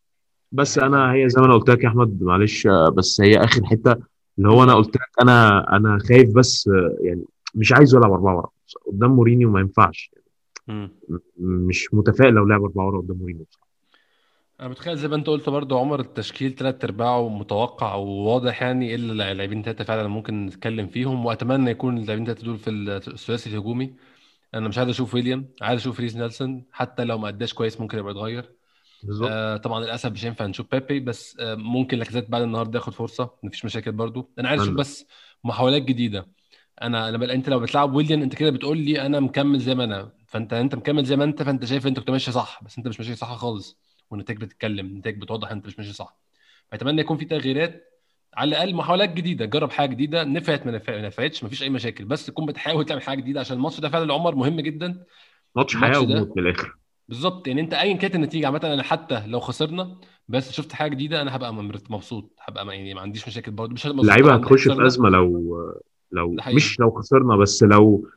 [0.52, 3.96] بس أنا هي زي ما أنا قلت لك يا أحمد معلش بس هي آخر حتة
[4.38, 6.70] اللي هو أنا قلت لك أنا أنا خايف بس
[7.00, 7.24] يعني
[7.54, 8.48] مش عايزه يلعب أربعة ورا.
[8.86, 10.10] قدام مورينيو ما ينفعش.
[10.68, 10.88] م-
[11.38, 13.44] مش متفائل لو لعب أربعة ورا قدام مورينيو.
[13.44, 13.70] بصراحه
[14.60, 19.32] أنا متخيل زي ما أنت قلت برضو عمر التشكيل تلات أرباعه متوقع وواضح يعني الا
[19.32, 21.26] اللاعبين تلاتة فعلا ممكن نتكلم فيهم.
[21.26, 23.94] وأتمنى يكون اللاعبين تلاتة دول في الثلاثي الهجومي
[24.54, 26.64] أنا مش عايز أشوف ويليام عايز أشوف ريس نيلسون.
[26.72, 28.52] حتى لو ما أداش كويس ممكن يبقى يتغير
[29.02, 29.28] بالظبط.
[29.32, 33.30] آه طبعا للأسف مش هينفع نشوف بيبي بس آه ممكن لاكازيت بعد النهارده ياخد فرصة.
[33.42, 35.06] مفيش مشاكل برضو أنا عايز أشوف بس
[35.44, 36.26] محاولات جديدة.
[36.82, 37.30] أنا بل...
[37.30, 40.12] انت لو بتلعب ويليام انت كده بتقول لي أنا مكمل زي ما أنا.
[40.26, 43.00] فانت انت مكمل زي ما انت فانت شايف انت كنت ماشي صح بس انت مش
[43.00, 43.78] ماشي صح خالص.
[44.10, 46.16] والنتائج بتتكلم النتائج بتوضح انت مش ماشي صح.
[46.70, 47.84] فاتمنى يكون في تغييرات
[48.34, 49.44] على الاقل محاولات جديدة.
[49.44, 50.24] جرب حاجة جديدة.
[50.24, 52.04] نفعت ما نفع- ما نفعتش مفيش أي مشاكل.
[52.04, 55.04] بس تكون بتحاول تعمل حاجة جديدة عشان الماتش ده فعلا عمر مهم جدا.
[55.56, 56.76] ماتش حياة وموت من الآخر.
[57.08, 57.48] بالظبط.
[57.48, 59.96] يعني أنت ايا كانت النتيجة عامة أنا حتى لو خسرنا
[60.28, 61.54] بس شفت حاجة جديدة أنا هبقى
[61.90, 62.32] مبسوط.
[62.40, 63.72] هبقى يعني ما عنديش مشاكل برضه.
[63.72, 65.50] مش اللعيبة هتخش في أزمة لو
[66.12, 68.08] لو مش لو خسرنا بس لو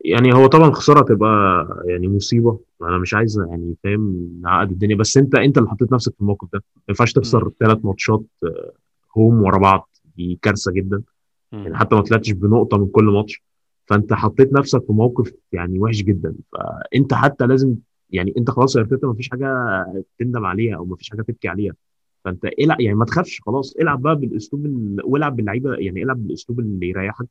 [0.00, 2.60] يعني هو طبعا خسارة تبقى يعني مصيبة.
[2.82, 4.96] أنا مش عايز يعني فاهم نعقد الدنيا.
[4.96, 6.62] بس أنت أنت اللي حطيت نفسك في الموقف ده.
[6.76, 8.72] ما ينفعش تخسر ثلاث ماتشات آه،
[9.18, 9.88] هوم ورا بعض.
[10.16, 11.02] دي كارثة جدا.
[11.52, 13.42] يعني حتى ما طلعتش بنقطة من كل ماتش.
[13.86, 16.34] فأنت حطيت نفسك في موقف يعني وحش جدا.
[16.52, 17.74] فأنت حتى لازم
[18.10, 19.46] يعني أنت خلاص يا ارتيتا ما فيش حاجة
[20.18, 21.74] تندم عليها أو ما فيش حاجة تبكي عليها.
[22.24, 25.00] فانت العب يعني ما تخافش خلاص العب بقى بالاسلوب ال...
[25.04, 27.26] والعب باللعيبة يعني العب بالاسلوب اللي يريحك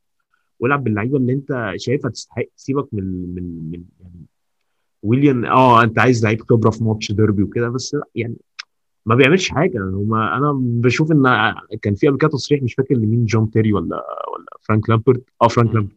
[0.60, 4.26] والعب باللعيبة اللي انت شايفها تستحق سيبك من من من يعني
[5.02, 8.36] ويليام آه انت عايز لعيب خبرة في ماتش ديربي وكده بس لا يعني
[9.06, 9.78] ما بيعملش حاجة.
[9.78, 13.96] هما أنا بشوف إن كان في قبل كده تصريح مش فاكر لمين جون تيري ولا
[14.34, 15.94] ولا فرانك لامبارد آه فرانك لامبارد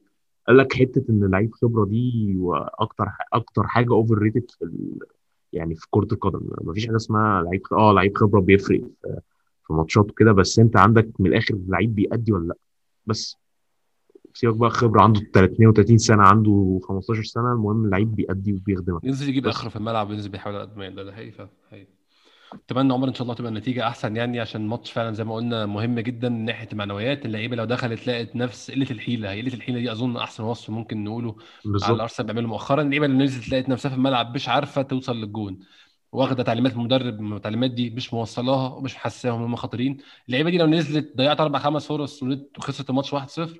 [0.48, 4.66] قال لك حتة إن لعيب خبرة دي وأكتر أكتر حاجة overrated في.
[5.54, 8.82] يعني في كرة القدم ما فيش حاجة اسمها لعيب آه لعيب خبرة بيفرق
[9.68, 12.56] في ماتشات وكده بس أنت عندك من الآخر لعيب بيأدي ولا لأ؟
[13.06, 13.38] بس.
[14.34, 19.04] سيبك بقى خبرة عنده 32 سنة عنده 15 سنة المهم اللعيب بيأدي وبيخدمك.
[19.04, 21.88] ينزل يجيب آخره في الملعب وينزل بيحاول على قد ما يقدر ده حقيقي.
[22.54, 25.66] اتمنى عمر إن شاء الله تبقى النتيجة أحسن يعني عشان الماتش فعلا زي ما قلنا
[25.66, 27.26] مهم جدا من ناحية المعنويات.
[27.26, 31.04] اللعيبة لو دخلت لقت نفس قلة الحيلة هي قلة الحيلة دي أظن أحسن وصف ممكن
[31.04, 31.92] نقوله على بالظبط.
[31.92, 32.82] الأرسنال بيعمله مؤخرا.
[32.82, 35.60] اللعيبة اللي نزلت لقت نفسها في الملعب مش عارفة توصل للجون
[36.12, 39.98] واخدة تعليمات المدرب التعليمات دي مش موصلاها ومش محساهم إن هم خطيرين.
[40.28, 42.24] اللعيبة دي لو نزلت ضيعت أربع خمس فرص
[42.58, 43.60] وخسرت الماتش 1-0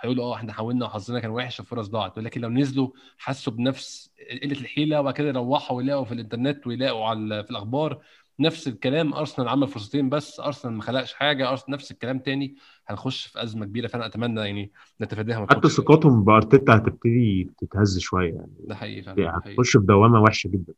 [0.00, 2.18] هيقولوا آه إحنا حاولنا وحظنا كان وحش والفرص ضاعت.
[2.18, 2.88] ولكن لو نزلوا
[3.18, 4.10] حسوا بنفس
[4.42, 8.02] قلة الحيلة وبعد كده يروحوا ويلاقوا في الإنترنت ويلاقوا على في الأخبار
[8.40, 12.56] نفس الكلام أرسنال عمل فرصتين بس أرسنال ما خلقش حاجة أرسنال نفس الكلام تاني
[12.86, 18.52] هنخش في أزمة كبيرة فأنا أتمنى يعني نتفاداها حتى ثقتهم بأرتيتا هتبتدي تتهز شوية يعني.
[18.60, 19.54] ده حقيقي فعلا حقيقي.
[19.54, 20.72] هتخش في دوامة وحشة جدا.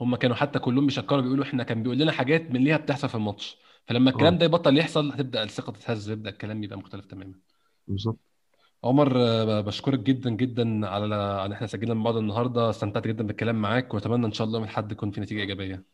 [0.00, 3.14] هم كانوا حتى كلهم بيشكروا بيقولوا إحنا كان بيقول لنا حاجات من ليها بتحصل في
[3.14, 3.58] الماتش.
[3.86, 7.34] فلما الكلام آه ده يبطل يحصل هتبدأ الثقة تتهز ويبدا الكلام يبقى مختلف تماما.
[7.88, 8.18] بالظبط.
[8.84, 11.14] عمر آه، بشكرك جدا جدا على
[11.46, 12.70] إن إحنا سجلنا من بعض النهارده.
[12.70, 15.84] استمتعت جدا بالكلام معاك وأتمنى إن شاء الله من حد يكون في نتيجة إيجابية.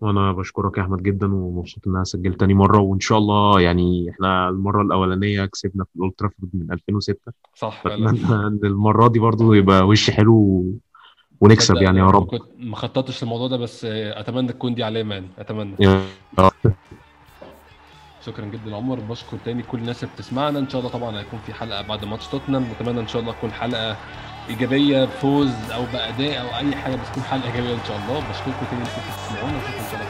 [0.00, 2.78] وأنا بشكرك يا أحمد جدا ومبسوط إن أنا سجلت تاني مرة.
[2.78, 8.06] وإن شاء الله يعني إحنا المرة الأولانية كسبنا في الاولد ترافورد من 2006 صح فعلا.
[8.12, 10.64] فأتمنى إن المرة دي برضو يبقى وش حلو
[11.40, 12.26] ونكسب يعني يا رب.
[12.26, 15.28] كنت ما خططتش للموضوع ده بس أتمنى تكون دي علامة يعني.
[15.38, 15.76] أتمنى.
[18.20, 19.00] شكرا جدا عمر.
[19.00, 20.58] بشكر تاني كل الناس اللي بتسمعنا.
[20.58, 22.62] إن شاء الله طبعا هيكون في حلقة بعد ماتش توتنهام.
[22.62, 23.96] وأتمنى إن شاء الله تكون حلقة
[24.48, 28.20] إيجابية بفوز أو بأداء أو أي حاجة بس تكون حلقه إيجابية إن شاء الله.
[28.30, 30.07] بشكركم تاني إنكم واشوفكم ان شاء الله